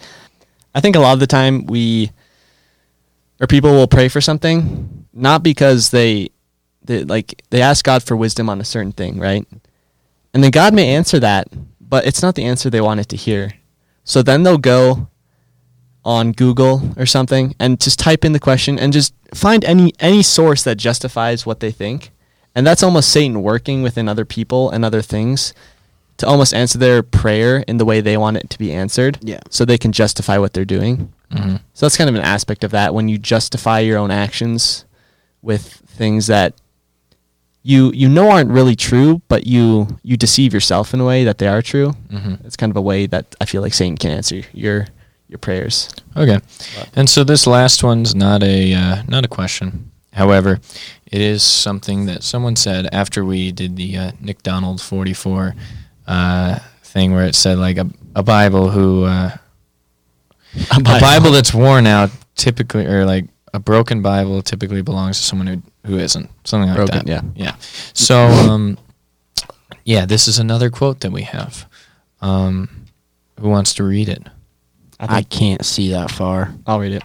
[0.74, 2.12] I think a lot of the time we
[3.40, 6.28] or people will pray for something not because they,
[6.84, 9.46] they like they ask God for wisdom on a certain thing, right?
[10.34, 11.48] And then God may answer that,
[11.80, 13.52] but it's not the answer they wanted to hear.
[14.04, 15.08] So then they'll go
[16.06, 20.22] on Google or something and just type in the question and just find any any
[20.22, 22.12] source that justifies what they think.
[22.54, 25.52] And that's almost Satan working within other people and other things
[26.18, 29.18] to almost answer their prayer in the way they want it to be answered.
[29.20, 29.40] Yeah.
[29.50, 31.12] So they can justify what they're doing.
[31.30, 34.84] hmm So that's kind of an aspect of that when you justify your own actions
[35.42, 35.64] with
[35.98, 36.54] things that
[37.62, 41.38] you you know aren't really true, but you you deceive yourself in a way that
[41.38, 41.90] they are true.
[42.10, 44.86] hmm It's kind of a way that I feel like Satan can answer your
[45.28, 45.90] your prayers.
[46.16, 46.38] Okay.
[46.94, 49.90] And so this last one's not a uh, not a question.
[50.12, 50.60] However,
[51.06, 55.54] it is something that someone said after we did the uh, Nick Donald 44
[56.06, 59.36] uh, thing where it said like a, a Bible who uh,
[60.74, 65.46] a Bible that's worn out typically or like a broken Bible typically belongs to someone
[65.46, 67.08] who who isn't something like Broken, that.
[67.08, 67.20] yeah.
[67.34, 67.54] Yeah.
[67.92, 68.78] So um,
[69.84, 71.68] yeah, this is another quote that we have.
[72.20, 72.86] Um,
[73.38, 74.26] who wants to read it?
[74.98, 76.54] I can't see that far.
[76.66, 77.02] I'll read it.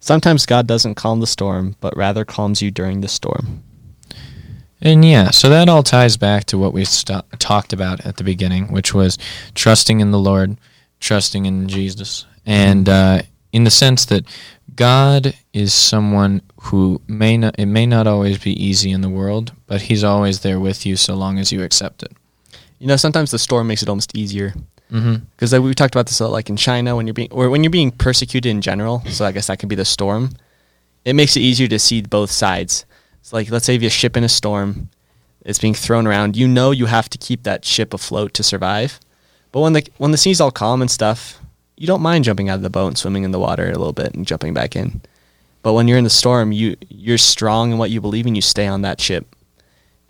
[0.00, 3.62] Sometimes God doesn't calm the storm, but rather calms you during the storm.
[4.80, 8.24] And yeah, so that all ties back to what we st- talked about at the
[8.24, 9.16] beginning, which was
[9.54, 10.58] trusting in the Lord,
[10.98, 13.22] trusting in Jesus, and uh,
[13.52, 14.24] in the sense that
[14.74, 19.52] God is someone who may not it may not always be easy in the world,
[19.68, 22.12] but He's always there with you so long as you accept it.
[22.80, 24.52] You know, sometimes the storm makes it almost easier
[24.92, 25.24] Mm-hmm.
[25.34, 27.48] because like, we talked about this a lot, like in China when you're being or
[27.48, 29.02] when you're being persecuted in general.
[29.06, 30.30] So I guess that could be the storm.
[31.04, 32.84] It makes it easier to see both sides.
[33.20, 34.90] It's like, let's say if you ship in a storm,
[35.44, 36.36] it's being thrown around.
[36.36, 39.00] You know you have to keep that ship afloat to survive.
[39.50, 41.40] But when the when the sea's all calm and stuff,
[41.76, 43.92] you don't mind jumping out of the boat and swimming in the water a little
[43.92, 45.00] bit and jumping back in.
[45.62, 48.42] But when you're in the storm, you you're strong in what you believe and you
[48.42, 49.34] stay on that ship,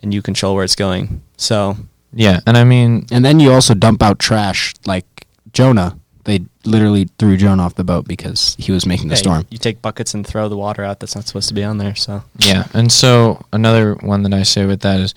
[0.01, 1.21] and you control where it's going.
[1.37, 1.77] So
[2.13, 5.05] Yeah, and I mean, And then you also dump out trash like
[5.51, 5.97] Jonah.
[6.25, 9.45] They literally threw Jonah off the boat because he was making the yeah, you- storm.
[9.49, 11.95] You, take buckets and throw the water out that's not supposed to be on there.
[11.95, 15.13] So Yeah, and so another one that I say with that is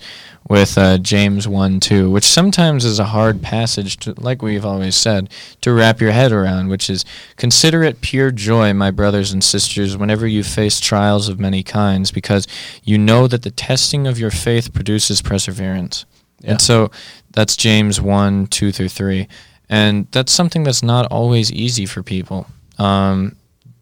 [0.49, 4.97] with uh, James 1 2, which sometimes is a hard passage, to, like we've always
[4.97, 5.29] said,
[5.61, 7.05] to wrap your head around, which is
[7.37, 12.11] Consider it pure joy, my brothers and sisters, whenever you face trials of many kinds,
[12.11, 12.47] because
[12.83, 16.05] you know that the testing of your faith produces perseverance.
[16.41, 16.51] Yeah.
[16.51, 16.91] And so
[17.31, 19.27] that's James 1 2 through 3.
[19.69, 22.47] And that's something that's not always easy for people.
[22.77, 23.35] Um,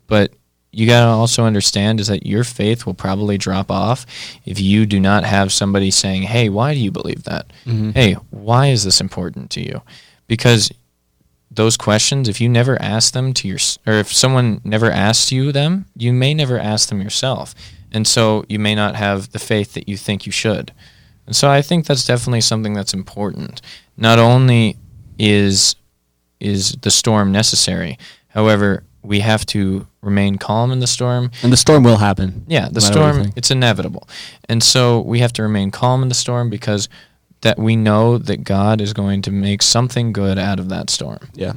[0.08, 0.32] but
[0.72, 4.06] you got to also understand is that your faith will probably drop off
[4.46, 7.46] if you do not have somebody saying, "Hey, why do you believe that?
[7.66, 7.94] Mhm.
[7.94, 9.82] Hey, why is this important to you?"
[10.28, 10.72] Because
[11.50, 15.52] those questions, if you never ask them to your, or if someone never asks you
[15.54, 17.56] them, you may never ask them yourself,
[17.94, 20.74] and so you may not have the faith that you think you should.
[21.28, 23.62] And so I think that's definitely something that's important.
[23.98, 24.78] Not only
[25.18, 25.76] is
[26.40, 27.98] is the storm necessary.
[28.28, 31.32] However, we have to remain calm in the storm.
[31.44, 32.44] And the storm will happen.
[32.48, 34.08] Yeah, the no matter what you storm it's inevitable.
[34.50, 36.90] And so we have to remain calm in the storm because
[37.42, 41.30] that we know that God is going to make something good out of that storm.
[41.34, 41.54] Yeah.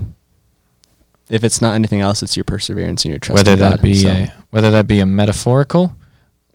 [1.31, 3.39] If it's not anything else, it's your perseverance and your trust.
[3.39, 5.95] whether in that God, be so- a whether that be a metaphorical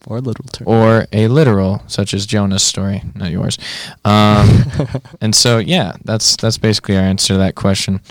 [0.08, 0.68] or a little term.
[0.68, 3.58] or a literal, such as Jonah's story, not yours.
[4.06, 4.66] Um,
[5.22, 8.02] and so, yeah, that's that's basically our answer to that question.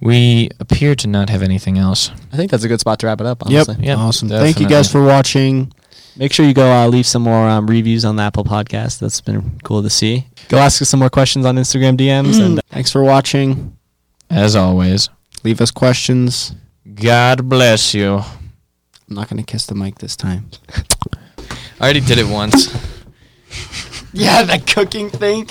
[0.00, 2.10] We appear to not have anything else.
[2.32, 3.42] I think that's a good spot to wrap it up.
[3.46, 3.68] Yep.
[3.68, 3.86] Honestly.
[3.86, 4.28] Yep, awesome.
[4.28, 5.72] Thank you guys for watching.
[6.18, 9.00] Make sure you go uh, leave some more um, reviews on the Apple Podcast.
[9.00, 10.26] That's been cool to see.
[10.48, 12.40] Go ask us some more questions on Instagram DMs.
[12.42, 13.76] and Thanks for watching.
[14.30, 15.08] As always,
[15.44, 16.54] Leave us questions.
[16.94, 18.16] God bless you.
[18.16, 20.50] I'm not gonna kiss the mic this time.
[21.78, 22.74] I already did it once.
[24.12, 25.46] Yeah, that cooking thing.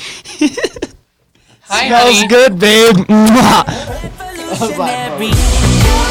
[1.66, 2.28] Hi, Smells honey.
[2.28, 2.96] good, babe.
[2.96, 3.64] Mwah.
[4.60, 6.05] Revolutionary.